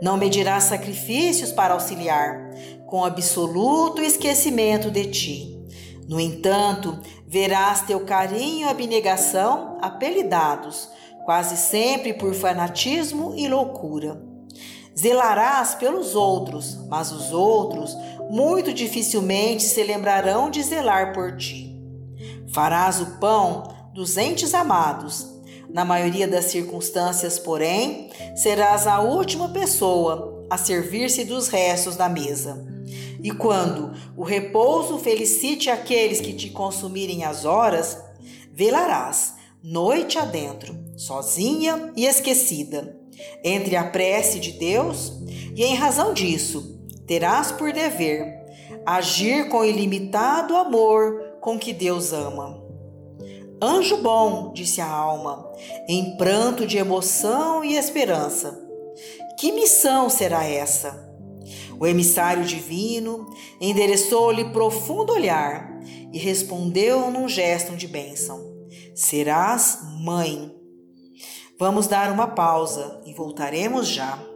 Não 0.01 0.17
medirás 0.17 0.65
sacrifícios 0.65 1.51
para 1.51 1.73
auxiliar, 1.73 2.49
com 2.85 3.03
absoluto 3.03 4.01
esquecimento 4.01 4.89
de 4.89 5.05
ti. 5.05 5.59
No 6.07 6.19
entanto, 6.19 6.99
verás 7.27 7.81
teu 7.81 7.99
carinho 8.05 8.67
e 8.67 8.69
abnegação 8.69 9.77
apelidados, 9.81 10.89
quase 11.23 11.55
sempre 11.57 12.13
por 12.13 12.33
fanatismo 12.33 13.33
e 13.35 13.47
loucura. 13.47 14.19
Zelarás 14.97 15.75
pelos 15.75 16.15
outros, 16.15 16.79
mas 16.89 17.11
os 17.11 17.31
outros 17.31 17.95
muito 18.29 18.73
dificilmente 18.73 19.63
se 19.63 19.83
lembrarão 19.83 20.49
de 20.49 20.61
zelar 20.63 21.13
por 21.13 21.37
ti. 21.37 21.79
Farás 22.51 22.99
o 22.99 23.19
pão 23.19 23.78
dos 23.93 24.17
entes 24.17 24.53
amados. 24.53 25.27
Na 25.69 25.85
maioria 25.85 26.27
das 26.27 26.45
circunstâncias, 26.45 27.37
porém, 27.37 28.09
serás 28.35 28.87
a 28.87 29.01
última 29.01 29.49
pessoa 29.49 30.45
a 30.49 30.57
servir-se 30.57 31.23
dos 31.23 31.47
restos 31.47 31.95
da 31.95 32.09
mesa. 32.09 32.65
E 33.21 33.31
quando 33.31 33.93
o 34.15 34.23
repouso 34.23 34.97
felicite 34.97 35.69
aqueles 35.69 36.19
que 36.19 36.33
te 36.33 36.49
consumirem 36.49 37.23
as 37.23 37.45
horas, 37.45 37.97
velarás 38.51 39.35
noite 39.61 40.17
adentro, 40.17 40.75
sozinha 40.97 41.91
e 41.95 42.05
esquecida, 42.05 42.97
entre 43.43 43.75
a 43.75 43.83
prece 43.83 44.39
de 44.39 44.53
Deus, 44.53 45.13
e 45.55 45.63
em 45.63 45.75
razão 45.75 46.13
disso, 46.13 46.79
terás 47.05 47.51
por 47.51 47.71
dever 47.73 48.39
agir 48.85 49.49
com 49.49 49.63
ilimitado 49.63 50.55
amor 50.55 51.37
com 51.41 51.59
que 51.59 51.73
Deus 51.73 52.13
ama. 52.13 52.58
Anjo 53.61 53.97
bom, 53.97 54.53
disse 54.53 54.79
a 54.79 54.89
alma, 54.89 55.45
em 55.87 56.15
pranto 56.15 56.65
de 56.65 56.77
emoção 56.77 57.63
e 57.63 57.75
esperança. 57.75 58.57
Que 59.37 59.51
missão 59.51 60.09
será 60.09 60.45
essa? 60.45 61.09
O 61.79 61.85
emissário 61.85 62.43
divino 62.43 63.29
endereçou-lhe 63.59 64.45
profundo 64.51 65.13
olhar 65.13 65.79
e 66.11 66.17
respondeu 66.17 67.11
num 67.11 67.27
gesto 67.27 67.75
de 67.75 67.87
bênção: 67.87 68.39
Serás 68.95 69.79
mãe. 70.03 70.53
Vamos 71.57 71.87
dar 71.87 72.11
uma 72.11 72.27
pausa 72.27 73.01
e 73.05 73.13
voltaremos 73.13 73.87
já. 73.87 74.28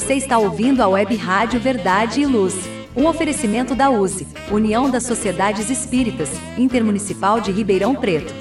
Você 0.00 0.14
está 0.14 0.38
ouvindo 0.38 0.82
a 0.82 0.88
Web 0.88 1.14
Rádio 1.14 1.60
Verdade 1.60 2.22
e 2.22 2.26
Luz. 2.26 2.54
Um 2.96 3.06
oferecimento 3.06 3.74
da 3.74 3.90
USE, 3.90 4.26
União 4.50 4.90
das 4.90 5.02
Sociedades 5.02 5.68
Espíritas, 5.68 6.30
Intermunicipal 6.56 7.38
de 7.38 7.52
Ribeirão 7.52 7.94
Preto. 7.94 8.32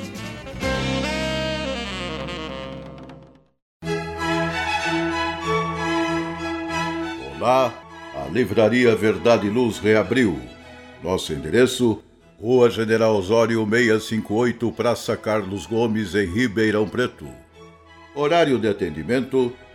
Olá, 7.38 7.74
a 8.16 8.30
Livraria 8.32 8.96
Verdade 8.96 9.48
e 9.48 9.50
Luz 9.50 9.80
reabriu. 9.80 10.40
Nosso 11.04 11.34
endereço: 11.34 12.02
Rua 12.42 12.70
General 12.70 13.14
Osório 13.14 13.68
658, 13.70 14.72
Praça 14.72 15.18
Carlos 15.18 15.66
Gomes, 15.66 16.16
em 16.16 16.26
Ribeirão 16.26 16.88
Preto. 16.88 17.28
Horário 18.16 18.58
de 18.58 18.70
atendimento: 18.70 19.54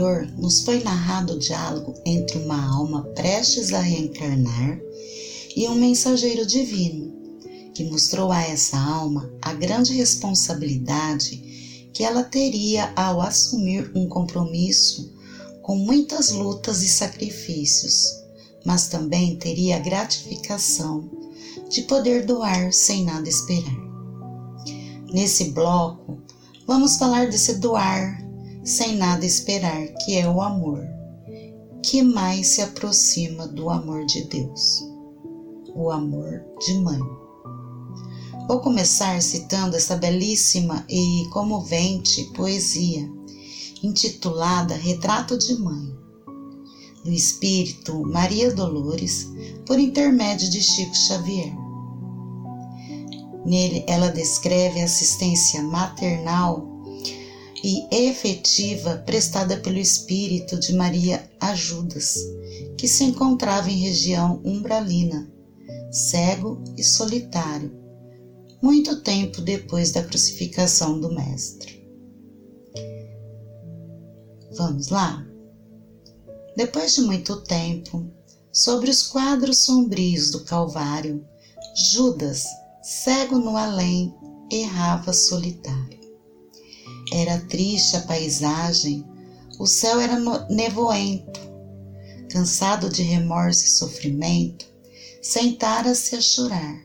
Anterior, 0.00 0.26
nos 0.38 0.62
foi 0.62 0.82
narrado 0.82 1.34
o 1.34 1.38
diálogo 1.38 1.94
entre 2.06 2.38
uma 2.38 2.74
alma 2.74 3.02
prestes 3.14 3.72
a 3.72 3.80
reencarnar 3.80 4.80
e 5.54 5.68
um 5.68 5.74
mensageiro 5.74 6.46
divino, 6.46 7.12
que 7.74 7.84
mostrou 7.84 8.32
a 8.32 8.42
essa 8.42 8.78
alma 8.78 9.30
a 9.42 9.52
grande 9.52 9.92
responsabilidade 9.92 11.90
que 11.92 12.02
ela 12.02 12.22
teria 12.22 12.92
ao 12.96 13.20
assumir 13.20 13.90
um 13.94 14.08
compromisso 14.08 15.12
com 15.62 15.76
muitas 15.76 16.30
lutas 16.30 16.82
e 16.82 16.88
sacrifícios, 16.88 18.06
mas 18.64 18.88
também 18.88 19.36
teria 19.36 19.76
a 19.76 19.80
gratificação 19.80 21.10
de 21.68 21.82
poder 21.82 22.24
doar 22.24 22.72
sem 22.72 23.04
nada 23.04 23.28
esperar. 23.28 23.90
Nesse 25.12 25.50
bloco, 25.50 26.18
vamos 26.66 26.96
falar 26.96 27.28
desse 27.28 27.58
doar 27.58 28.29
sem 28.64 28.96
nada 28.96 29.24
esperar, 29.24 29.86
que 30.04 30.16
é 30.16 30.28
o 30.28 30.40
amor, 30.40 30.86
que 31.82 32.02
mais 32.02 32.48
se 32.48 32.62
aproxima 32.62 33.46
do 33.46 33.70
amor 33.70 34.04
de 34.04 34.24
Deus, 34.24 34.84
o 35.74 35.90
amor 35.90 36.44
de 36.60 36.74
mãe. 36.74 37.00
Vou 38.46 38.60
começar 38.60 39.20
citando 39.22 39.76
essa 39.76 39.96
belíssima 39.96 40.84
e 40.88 41.26
comovente 41.32 42.24
poesia, 42.34 43.08
intitulada 43.82 44.74
Retrato 44.74 45.38
de 45.38 45.54
Mãe, 45.58 45.96
do 47.04 47.10
espírito 47.10 48.02
Maria 48.02 48.52
Dolores, 48.52 49.28
por 49.64 49.78
intermédio 49.78 50.50
de 50.50 50.60
Chico 50.60 50.94
Xavier. 50.94 51.54
Nele, 53.46 53.84
ela 53.88 54.08
descreve 54.08 54.82
a 54.82 54.84
assistência 54.84 55.62
maternal 55.62 56.69
e 57.62 57.86
efetiva 57.90 59.02
prestada 59.04 59.56
pelo 59.58 59.78
espírito 59.78 60.58
de 60.58 60.74
Maria 60.74 61.28
Ajudas, 61.38 62.16
que 62.78 62.88
se 62.88 63.04
encontrava 63.04 63.70
em 63.70 63.78
região 63.78 64.40
umbralina, 64.44 65.30
cego 65.90 66.62
e 66.76 66.82
solitário, 66.82 67.78
muito 68.62 69.02
tempo 69.02 69.40
depois 69.40 69.90
da 69.92 70.02
crucificação 70.02 71.00
do 71.00 71.14
Mestre. 71.14 71.80
Vamos 74.56 74.88
lá? 74.88 75.26
Depois 76.56 76.94
de 76.94 77.02
muito 77.02 77.42
tempo, 77.42 78.10
sobre 78.52 78.90
os 78.90 79.02
quadros 79.04 79.58
sombrios 79.58 80.30
do 80.30 80.44
Calvário, 80.44 81.24
Judas, 81.92 82.44
cego 82.82 83.38
no 83.38 83.56
além, 83.56 84.14
errava 84.50 85.12
solitário. 85.12 85.99
Era 87.12 87.38
triste 87.40 87.96
a 87.96 88.02
paisagem, 88.02 89.04
o 89.58 89.66
céu 89.66 90.00
era 90.00 90.18
nevoento. 90.48 91.40
Cansado 92.30 92.88
de 92.88 93.02
remorso 93.02 93.64
e 93.64 93.68
sofrimento, 93.68 94.64
sentara-se 95.20 96.14
a 96.14 96.20
chorar. 96.20 96.80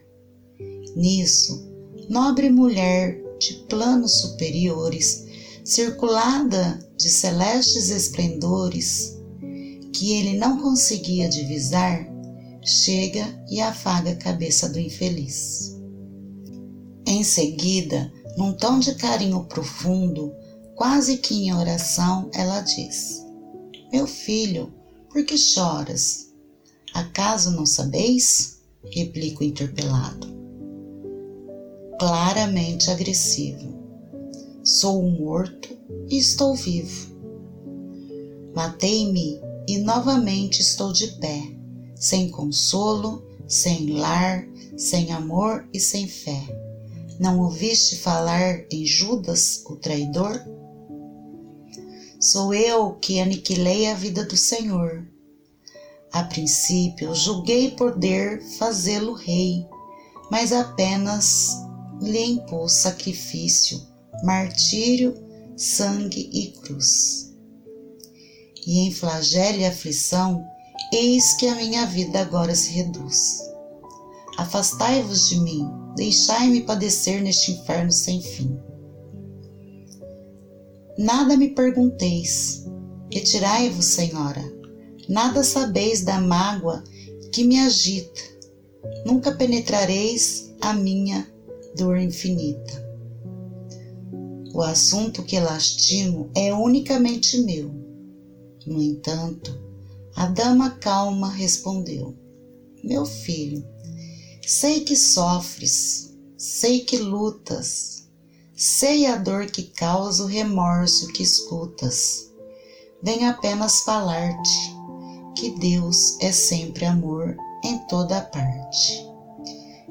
Nisso, 0.96 1.72
nobre 2.10 2.50
mulher 2.50 3.22
de 3.40 3.54
planos 3.70 4.22
superiores, 4.22 5.26
circulada 5.64 6.80
de 6.98 7.10
celestes 7.10 7.90
esplendores, 7.90 9.18
que 9.94 10.14
ele 10.14 10.38
não 10.38 10.60
conseguia 10.60 11.30
divisar, 11.30 12.08
chega 12.64 13.26
e 13.50 13.62
afaga 13.62 14.12
a 14.12 14.16
cabeça 14.16 14.68
do 14.70 14.80
infeliz. 14.80 15.76
Em 17.06 17.24
seguida, 17.24 18.12
num 18.36 18.54
tom 18.54 18.80
de 18.80 18.96
carinho 18.96 19.46
profundo, 19.46 20.34
quase 20.76 21.18
que 21.18 21.34
em 21.36 21.54
oração, 21.54 22.30
ela 22.34 22.60
diz: 22.62 23.26
Meu 23.92 24.06
filho, 24.06 24.74
por 25.10 25.24
que 25.26 25.38
choras? 25.38 26.34
Acaso 26.94 27.52
não 27.52 27.66
sabeis? 27.66 28.62
replica 28.92 29.42
o 29.42 29.44
interpelado. 29.44 30.28
Claramente 32.00 32.92
agressivo. 32.92 33.74
Sou 34.64 35.02
morto 35.02 35.76
e 36.10 36.18
estou 36.18 36.54
vivo. 36.54 37.16
Matei-me 38.54 39.40
e 39.68 39.80
novamente 39.80 40.62
estou 40.62 40.94
de 40.94 41.08
pé, 41.20 41.42
sem 41.96 42.30
consolo, 42.30 43.24
sem 43.48 43.92
lar, 43.92 44.48
sem 44.78 45.12
amor 45.12 45.68
e 45.74 45.80
sem 45.80 46.08
fé 46.08 46.65
não 47.20 47.40
ouviste 47.40 47.98
falar 47.98 48.66
em 48.72 48.86
Judas, 48.86 49.64
o 49.68 49.76
traidor? 49.76 50.42
Sou 52.20 52.54
eu 52.54 52.94
que 52.96 53.20
aniquilei 53.20 53.88
a 53.88 53.94
vida 53.94 54.26
do 54.26 54.36
Senhor. 54.36 55.08
A 56.12 56.24
princípio 56.24 57.14
julguei 57.14 57.72
poder 57.72 58.42
fazê-lo 58.58 59.14
rei, 59.14 59.68
mas 60.32 60.52
apenas 60.52 61.58
lhe 62.02 62.24
impus 62.24 62.74
sacrifício, 62.74 63.82
martírio, 64.24 65.14
sangue 65.56 66.30
e 66.34 66.52
cruz. 66.62 67.34
E 68.66 68.80
em 68.80 68.92
flagelo 68.92 69.60
e 69.60 69.66
aflição, 69.66 70.44
eis 70.92 71.34
que 71.38 71.48
a 71.48 71.56
minha 71.56 71.86
vida 71.86 72.20
agora 72.22 72.56
se 72.56 72.72
reduz. 72.72 73.42
Afastai-vos 74.38 75.30
de 75.30 75.40
mim, 75.40 75.70
deixai-me 75.96 76.62
padecer 76.62 77.22
neste 77.22 77.52
inferno 77.52 77.92
sem 77.92 78.22
fim. 78.22 78.60
Nada 80.98 81.36
me 81.36 81.50
pergunteis, 81.50 82.66
retirai-vos, 83.12 83.86
Senhora, 83.86 84.44
nada 85.10 85.44
sabeis 85.44 86.02
da 86.02 86.20
mágoa 86.20 86.84
que 87.32 87.44
me 87.44 87.60
agita, 87.60 88.22
nunca 89.06 89.32
penetrareis 89.34 90.54
a 90.62 90.74
minha 90.74 91.30
dor 91.76 91.98
infinita. 91.98 92.86
O 94.54 94.62
assunto 94.62 95.22
que 95.24 95.38
lastimo 95.38 96.30
é 96.34 96.54
unicamente 96.54 97.38
meu. 97.42 97.70
No 98.66 98.82
entanto, 98.82 99.60
a 100.16 100.28
dama 100.28 100.72
calma 100.78 101.30
respondeu: 101.30 102.16
Meu 102.82 103.06
filho, 103.06 103.68
Sei 104.48 104.82
que 104.82 104.96
sofres, 104.96 106.14
sei 106.38 106.82
que 106.82 107.00
lutas, 107.00 108.08
sei 108.56 109.08
a 109.08 109.16
dor 109.16 109.48
que 109.48 109.64
causa 109.64 110.24
o 110.24 110.28
remorso 110.28 111.08
que 111.08 111.24
escutas. 111.24 112.30
Vem 113.02 113.26
apenas 113.26 113.82
falar-te 113.82 114.76
que 115.36 115.50
Deus 115.58 116.16
é 116.22 116.32
sempre 116.32 116.86
amor 116.86 117.36
em 117.64 117.80
toda 117.88 118.22
parte. 118.22 119.04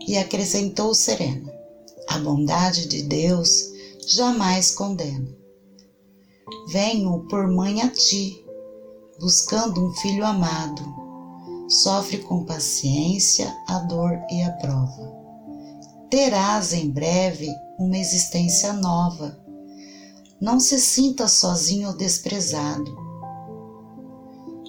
E 0.07 0.17
acrescentou 0.17 0.95
serena: 0.95 1.53
a 2.09 2.19
bondade 2.19 2.87
de 2.87 3.03
Deus 3.03 3.73
jamais 4.07 4.71
condena. 4.71 5.37
Venho 6.69 7.27
por 7.29 7.49
mãe 7.49 7.83
a 7.83 7.91
ti, 7.91 8.47
buscando 9.19 9.85
um 9.85 9.93
filho 9.95 10.25
amado 10.25 11.04
sofre 11.69 12.19
com 12.19 12.45
paciência 12.45 13.55
a 13.69 13.79
dor 13.81 14.21
e 14.31 14.43
a 14.43 14.53
prova. 14.53 15.13
Terás 16.11 16.73
em 16.73 16.91
breve 16.91 17.49
uma 17.79 17.99
existência 17.99 18.73
nova. 18.73 19.39
Não 20.41 20.61
se 20.61 20.79
sinta 20.81 21.27
sozinho 21.27 21.89
ou 21.89 21.97
desprezado. 21.97 23.05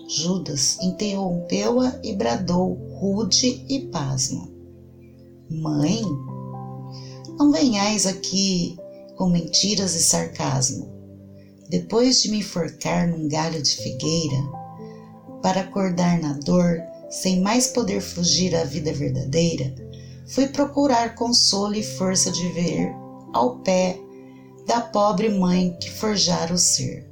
Judas 0.08 0.78
interrompeu-a 0.82 2.00
e 2.04 2.16
bradou 2.16 2.74
rude 3.00 3.66
e 3.68 3.88
pasmo. 3.88 4.48
Mãe, 5.50 6.02
não 7.38 7.52
venhais 7.52 8.06
aqui 8.06 8.78
com 9.16 9.30
mentiras 9.30 9.96
e 9.96 10.04
sarcasmo. 10.04 10.94
Depois 11.70 12.22
de 12.22 12.30
me 12.30 12.40
enforcar 12.40 13.08
num 13.08 13.28
galho 13.28 13.62
de 13.62 13.72
figueira, 13.72 14.65
para 15.46 15.62
acordar 15.62 16.20
na 16.20 16.34
dor, 16.34 16.82
sem 17.08 17.40
mais 17.40 17.68
poder 17.68 18.02
fugir 18.02 18.56
à 18.56 18.64
vida 18.64 18.92
verdadeira, 18.92 19.76
fui 20.26 20.48
procurar 20.48 21.14
consolo 21.14 21.76
e 21.76 21.84
força 21.84 22.32
de 22.32 22.50
ver 22.54 22.92
ao 23.32 23.60
pé 23.60 23.96
da 24.66 24.82
pobre 24.82 25.30
mãe 25.30 25.78
que 25.80 25.92
forjara 25.92 26.52
o 26.52 26.58
ser. 26.58 27.08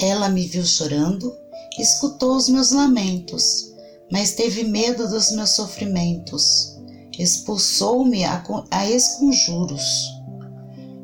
Ela 0.00 0.30
me 0.30 0.46
viu 0.46 0.64
chorando, 0.64 1.30
escutou 1.78 2.34
os 2.34 2.48
meus 2.48 2.72
lamentos, 2.72 3.74
mas 4.10 4.32
teve 4.32 4.64
medo 4.64 5.06
dos 5.06 5.30
meus 5.32 5.50
sofrimentos. 5.50 6.78
Expulsou-me 7.18 8.24
a, 8.24 8.42
a 8.70 8.90
esconjuros. 8.90 9.84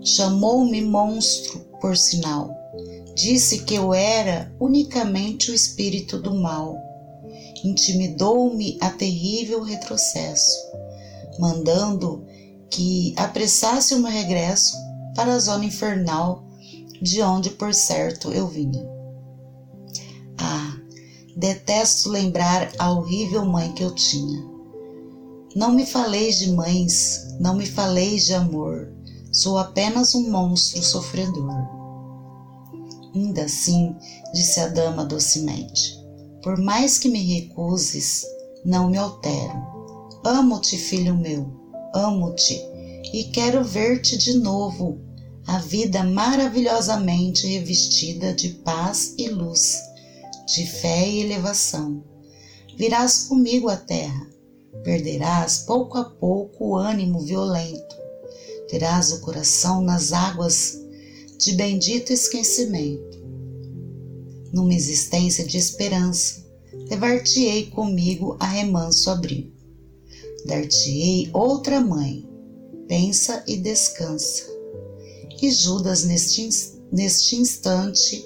Chamou-me 0.03 0.81
monstro, 0.81 1.61
por 1.83 1.99
sinal. 1.99 2.60
Disse 3.15 3.61
que 3.65 3.75
eu 3.75 3.93
era 3.93 4.53
unicamente 4.59 5.51
o 5.51 5.55
espírito 5.55 6.19
do 6.19 6.35
mal. 6.35 6.77
Intimidou-me 7.65 8.79
a 8.81 8.91
terrível 8.91 9.63
retrocesso, 9.63 10.57
mandando 11.39 12.25
que 12.71 13.13
apressasse 13.17 13.95
o 13.95 13.99
meu 13.99 14.11
regresso 14.11 14.77
para 15.15 15.35
a 15.35 15.39
zona 15.39 15.65
infernal 15.65 16.45
de 17.03 17.23
onde, 17.23 17.51
por 17.51 17.75
certo, 17.75 18.31
eu 18.33 18.47
vinha. 18.47 18.89
Ah, 20.39 20.77
detesto 21.37 22.09
lembrar 22.09 22.73
a 22.79 22.91
horrível 22.93 23.45
mãe 23.45 23.73
que 23.73 23.83
eu 23.83 23.95
tinha. 23.95 24.51
Não 25.57 25.73
me 25.73 25.85
faleis 25.85 26.39
de 26.39 26.53
mães, 26.53 27.37
não 27.41 27.55
me 27.55 27.67
faleis 27.67 28.27
de 28.27 28.35
amor, 28.35 28.93
sou 29.33 29.59
apenas 29.59 30.15
um 30.15 30.31
monstro 30.31 30.83
sofredor. 30.83 31.80
Ainda 33.15 33.45
assim, 33.45 33.97
disse 34.33 34.61
a 34.61 34.69
dama 34.69 35.05
docemente, 35.05 35.99
por 36.43 36.57
mais 36.57 36.99
que 36.99 37.09
me 37.09 37.23
recuses, 37.23 38.25
não 38.65 38.89
me 38.89 38.97
altero. 38.97 39.71
Amo-te, 40.25 40.77
filho 40.77 41.17
meu, 41.17 41.51
amo-te 41.95 42.61
e 43.13 43.25
quero 43.25 43.65
ver-te 43.65 44.17
de 44.17 44.35
novo 44.35 45.01
a 45.47 45.59
vida 45.59 46.05
maravilhosamente 46.05 47.47
revestida 47.47 48.33
de 48.33 48.51
paz 48.51 49.15
e 49.19 49.29
luz, 49.29 49.81
de 50.47 50.67
fé 50.67 51.09
e 51.09 51.23
elevação. 51.23 52.05
Virás 52.77 53.25
comigo 53.25 53.69
à 53.69 53.77
terra, 53.77 54.29
perderás 54.85 55.59
pouco 55.59 55.99
a 55.99 56.05
pouco 56.05 56.69
o 56.69 56.77
ânimo 56.77 57.19
violento, 57.21 57.97
terás 58.69 59.11
o 59.13 59.21
coração 59.21 59.81
nas 59.81 60.13
águas 60.13 60.80
de 61.41 61.53
bendito 61.53 62.13
esquecimento. 62.13 63.19
Numa 64.53 64.75
existência 64.75 65.45
de 65.45 65.59
esperança, 65.59 66.47
levar-te-ei 66.89 67.67
comigo 67.67 68.37
a 68.39 68.47
remanso 68.47 69.11
abrigo. 69.11 69.53
Dar-te-ei 70.47 71.31
outra 71.33 71.81
mãe, 71.81 72.29
pensa 72.87 73.43
e 73.47 73.57
descansa 73.57 74.61
e 75.43 75.51
Judas, 75.51 76.05
neste, 76.05 76.49
neste 76.93 77.37
instante, 77.37 78.23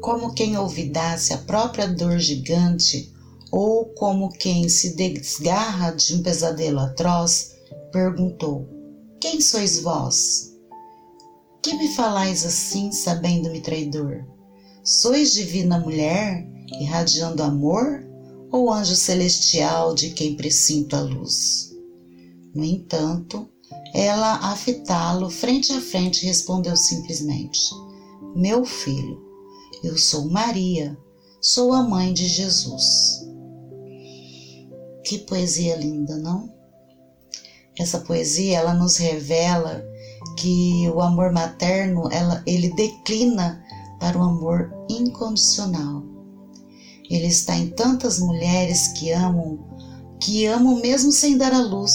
como 0.00 0.32
quem 0.34 0.56
olvidasse 0.56 1.32
a 1.32 1.38
própria 1.38 1.88
dor 1.88 2.18
gigante, 2.18 3.12
ou 3.50 3.86
como 3.86 4.30
quem 4.30 4.68
se 4.68 4.94
desgarra 4.94 5.90
de 5.90 6.14
um 6.14 6.22
pesadelo 6.22 6.78
atroz, 6.78 7.56
perguntou: 7.90 8.68
Quem 9.20 9.40
sois 9.40 9.80
vós? 9.80 10.47
Que 11.68 11.76
me 11.76 11.88
falais 11.88 12.46
assim, 12.46 12.90
sabendo-me 12.90 13.60
traidor? 13.60 14.24
Sois 14.82 15.34
divina 15.34 15.78
mulher, 15.78 16.48
irradiando 16.80 17.42
amor, 17.42 18.08
ou 18.50 18.72
anjo 18.72 18.96
celestial 18.96 19.94
de 19.94 20.08
quem 20.12 20.34
presinto 20.34 20.96
a 20.96 21.00
luz? 21.02 21.76
No 22.54 22.64
entanto, 22.64 23.46
ela, 23.92 24.36
a 24.50 24.56
fitá-lo 24.56 25.28
frente 25.28 25.70
a 25.72 25.80
frente, 25.82 26.24
respondeu 26.24 26.74
simplesmente: 26.74 27.60
Meu 28.34 28.64
filho, 28.64 29.22
eu 29.84 29.98
sou 29.98 30.26
Maria, 30.30 30.96
sou 31.38 31.74
a 31.74 31.82
mãe 31.82 32.14
de 32.14 32.26
Jesus. 32.26 33.28
Que 35.04 35.18
poesia 35.18 35.76
linda, 35.76 36.16
não? 36.16 36.50
Essa 37.78 38.00
poesia 38.00 38.56
ela 38.56 38.72
nos 38.72 38.96
revela 38.96 39.84
que 40.38 40.88
o 40.94 41.00
amor 41.00 41.32
materno 41.32 42.08
ela, 42.12 42.42
ele 42.46 42.72
declina 42.74 43.60
para 43.98 44.16
o 44.16 44.22
amor 44.22 44.72
incondicional. 44.88 46.04
Ele 47.10 47.26
está 47.26 47.56
em 47.56 47.70
tantas 47.70 48.20
mulheres 48.20 48.88
que 48.88 49.10
amam, 49.10 49.58
que 50.20 50.46
amam 50.46 50.76
mesmo 50.76 51.10
sem 51.10 51.36
dar 51.36 51.52
a 51.52 51.60
luz, 51.60 51.92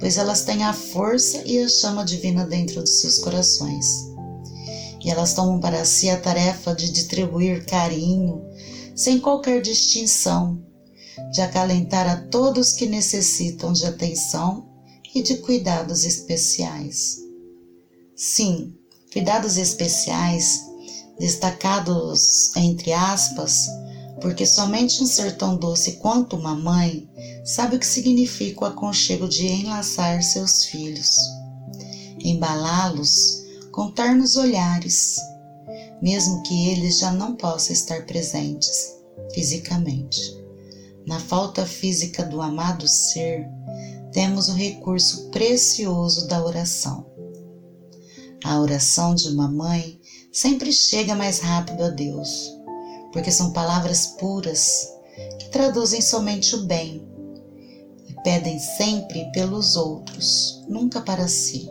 pois 0.00 0.16
elas 0.16 0.42
têm 0.42 0.64
a 0.64 0.72
força 0.72 1.42
e 1.44 1.58
a 1.58 1.68
chama 1.68 2.04
divina 2.04 2.46
dentro 2.46 2.80
dos 2.80 3.00
seus 3.00 3.18
corações. 3.18 3.86
E 5.04 5.10
elas 5.10 5.34
tomam 5.34 5.60
para 5.60 5.84
si 5.84 6.08
a 6.08 6.18
tarefa 6.18 6.74
de 6.74 6.90
distribuir 6.90 7.66
carinho, 7.66 8.42
sem 8.94 9.20
qualquer 9.20 9.60
distinção, 9.60 10.58
de 11.32 11.42
acalentar 11.42 12.08
a 12.08 12.16
todos 12.28 12.72
que 12.72 12.86
necessitam 12.86 13.74
de 13.74 13.84
atenção 13.84 14.66
e 15.14 15.22
de 15.22 15.36
cuidados 15.38 16.04
especiais. 16.04 17.23
Sim, 18.16 18.72
cuidados 19.12 19.56
especiais, 19.56 20.60
destacados 21.18 22.54
entre 22.56 22.92
aspas, 22.92 23.68
porque 24.20 24.46
somente 24.46 25.02
um 25.02 25.06
ser 25.06 25.36
tão 25.36 25.56
doce 25.56 25.94
quanto 25.94 26.36
uma 26.36 26.54
mãe 26.54 27.08
sabe 27.44 27.74
o 27.74 27.78
que 27.78 27.86
significa 27.86 28.64
o 28.64 28.68
aconchego 28.68 29.28
de 29.28 29.48
enlaçar 29.48 30.22
seus 30.22 30.64
filhos, 30.64 31.16
embalá-los 32.20 33.42
com 33.72 33.90
ternos 33.90 34.36
olhares, 34.36 35.16
mesmo 36.00 36.40
que 36.44 36.68
eles 36.68 36.98
já 36.98 37.10
não 37.10 37.34
possam 37.34 37.72
estar 37.72 38.06
presentes 38.06 38.94
fisicamente. 39.34 40.20
Na 41.04 41.18
falta 41.18 41.66
física 41.66 42.24
do 42.24 42.40
amado 42.40 42.86
ser, 42.86 43.46
temos 44.12 44.48
o 44.48 44.54
recurso 44.54 45.30
precioso 45.30 46.28
da 46.28 46.42
oração. 46.44 47.13
A 48.44 48.60
oração 48.60 49.14
de 49.14 49.28
uma 49.28 49.48
mãe 49.48 49.98
sempre 50.32 50.72
chega 50.72 51.14
mais 51.14 51.40
rápido 51.40 51.82
a 51.82 51.90
Deus, 51.90 52.52
porque 53.12 53.30
são 53.30 53.52
palavras 53.52 54.06
puras 54.18 54.88
que 55.38 55.48
traduzem 55.48 56.00
somente 56.00 56.54
o 56.54 56.64
bem 56.64 57.14
pedem 58.24 58.58
sempre 58.58 59.30
pelos 59.32 59.76
outros, 59.76 60.64
nunca 60.66 61.00
para 61.02 61.28
si. 61.28 61.70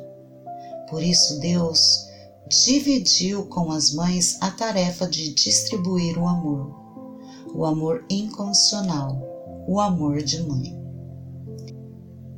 Por 0.88 1.02
isso, 1.02 1.40
Deus 1.40 2.08
dividiu 2.48 3.48
com 3.48 3.72
as 3.72 3.92
mães 3.92 4.38
a 4.40 4.52
tarefa 4.52 5.08
de 5.08 5.34
distribuir 5.34 6.18
o 6.18 6.28
amor, 6.28 6.72
o 7.56 7.66
amor 7.66 8.06
incondicional, 8.08 9.20
o 9.68 9.80
amor 9.80 10.22
de 10.22 10.44
mãe. 10.44 10.78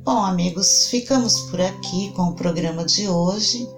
Bom, 0.02 0.24
amigos, 0.24 0.86
ficamos 0.86 1.40
por 1.50 1.60
aqui 1.60 2.12
com 2.12 2.28
o 2.28 2.34
programa 2.34 2.86
de 2.86 3.06
hoje. 3.08 3.68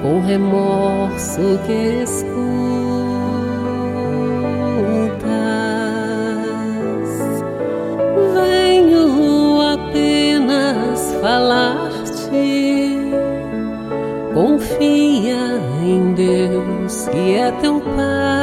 com 0.00 0.20
remorso 0.22 1.60
que 1.66 2.02
escutas. 2.02 2.24
Venho 8.32 9.60
apenas 9.60 11.14
falar-te, 11.20 12.96
confia 14.32 15.60
em 15.84 16.14
Deus 16.14 17.06
que 17.08 17.34
é 17.34 17.52
teu 17.60 17.80
Pai. 17.80 18.37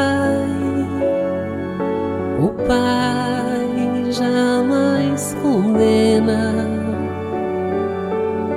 Condena 5.56 6.68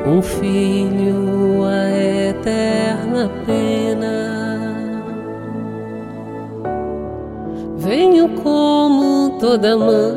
um 0.04 0.20
filho 0.20 1.62
a 1.64 1.90
eterna 2.28 3.30
pena. 3.46 4.16
Venho 7.76 8.30
como 8.42 9.38
toda 9.38 9.76
mãe 9.76 10.16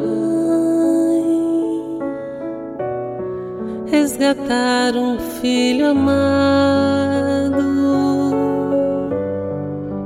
resgatar 3.91 4.95
um 4.95 5.19
filho 5.19 5.91
amado. 5.91 7.61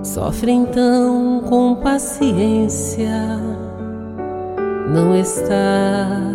Sofre 0.04 0.52
então 0.52 1.42
com 1.48 1.76
paciência, 1.76 3.40
não 4.94 5.16
estás 5.16 6.35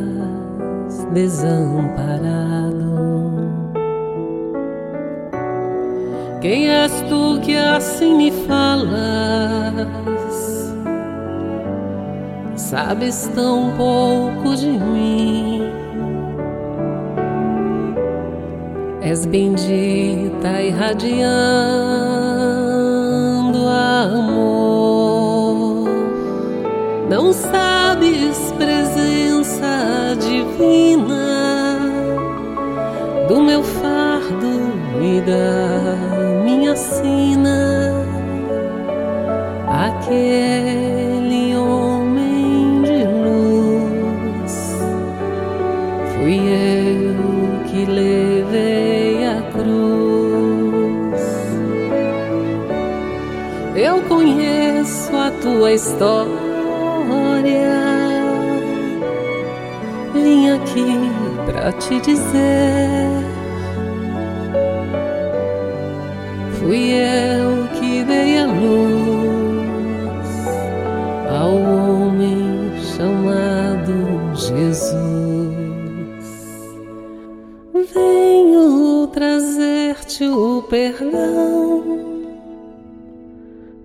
desamparado. 1.13 2.91
Quem 6.41 6.69
és 6.71 7.03
tu 7.03 7.39
que 7.43 7.57
assim 7.57 8.17
me 8.17 8.31
falas? 8.47 9.91
Sabes 12.57 13.31
tão 13.35 13.73
pouco 13.77 14.57
de 14.57 14.71
mim. 14.71 15.63
És 19.03 19.27
bendita 19.27 20.63
irradiando 20.63 21.19
amor. 24.13 24.31
Não 27.09 27.33
sabes 27.33 27.80
divina 30.61 31.81
do 33.27 33.43
meu 33.43 33.63
fardo 33.63 34.73
e 35.01 35.21
da 35.23 35.97
minha 36.45 36.77
sina. 36.77 38.05
Aquele 39.67 41.57
homem 41.57 42.83
de 42.83 43.05
luz 43.05 44.77
fui 46.13 46.37
eu 46.37 47.65
que 47.71 47.87
levei 47.87 49.25
a 49.27 49.43
cruz. 49.53 51.21
Eu 53.75 54.03
conheço 54.03 55.17
a 55.17 55.31
tua 55.41 55.73
história. 55.73 56.50
Aqui 60.71 60.87
pra 61.47 61.73
te 61.73 61.99
dizer. 62.01 63.09
Fui 66.59 66.93
eu 66.93 67.67
que 67.79 68.05
dei 68.05 68.39
a 68.39 68.47
luz 68.47 69.69
ao 71.29 71.55
homem 71.55 72.73
chamado 72.97 73.93
Jesus. 74.35 74.95
Venho 77.93 79.07
trazer-te 79.09 80.25
o 80.25 80.63
perdão, 80.63 81.83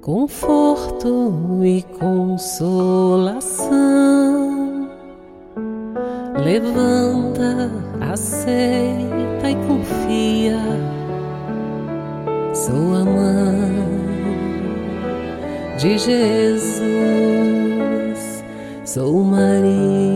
conforto 0.01 1.33
e 1.63 1.83
consolação. 1.97 4.04
Levanta, 6.55 7.69
aceita 7.99 9.49
e 9.49 9.55
confia 9.67 10.57
sou 12.53 12.95
a 12.95 13.03
mãe 13.03 13.75
de 15.77 15.97
Jesus, 15.97 16.85
sou 18.85 19.21
Maria. 19.21 20.14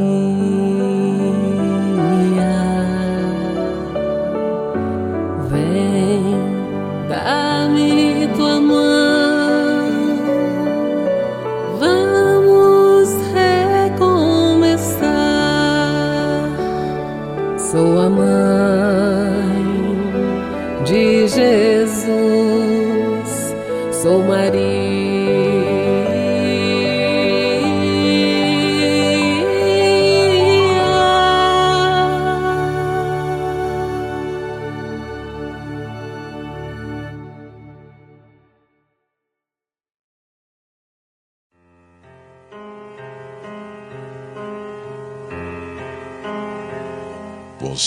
Sou 17.72 17.99
a 17.99 18.09
mãe 18.09 19.63
de 20.86 21.28
Jesus, 21.28 22.09
sou 23.91 24.24
Maria. 24.24 24.88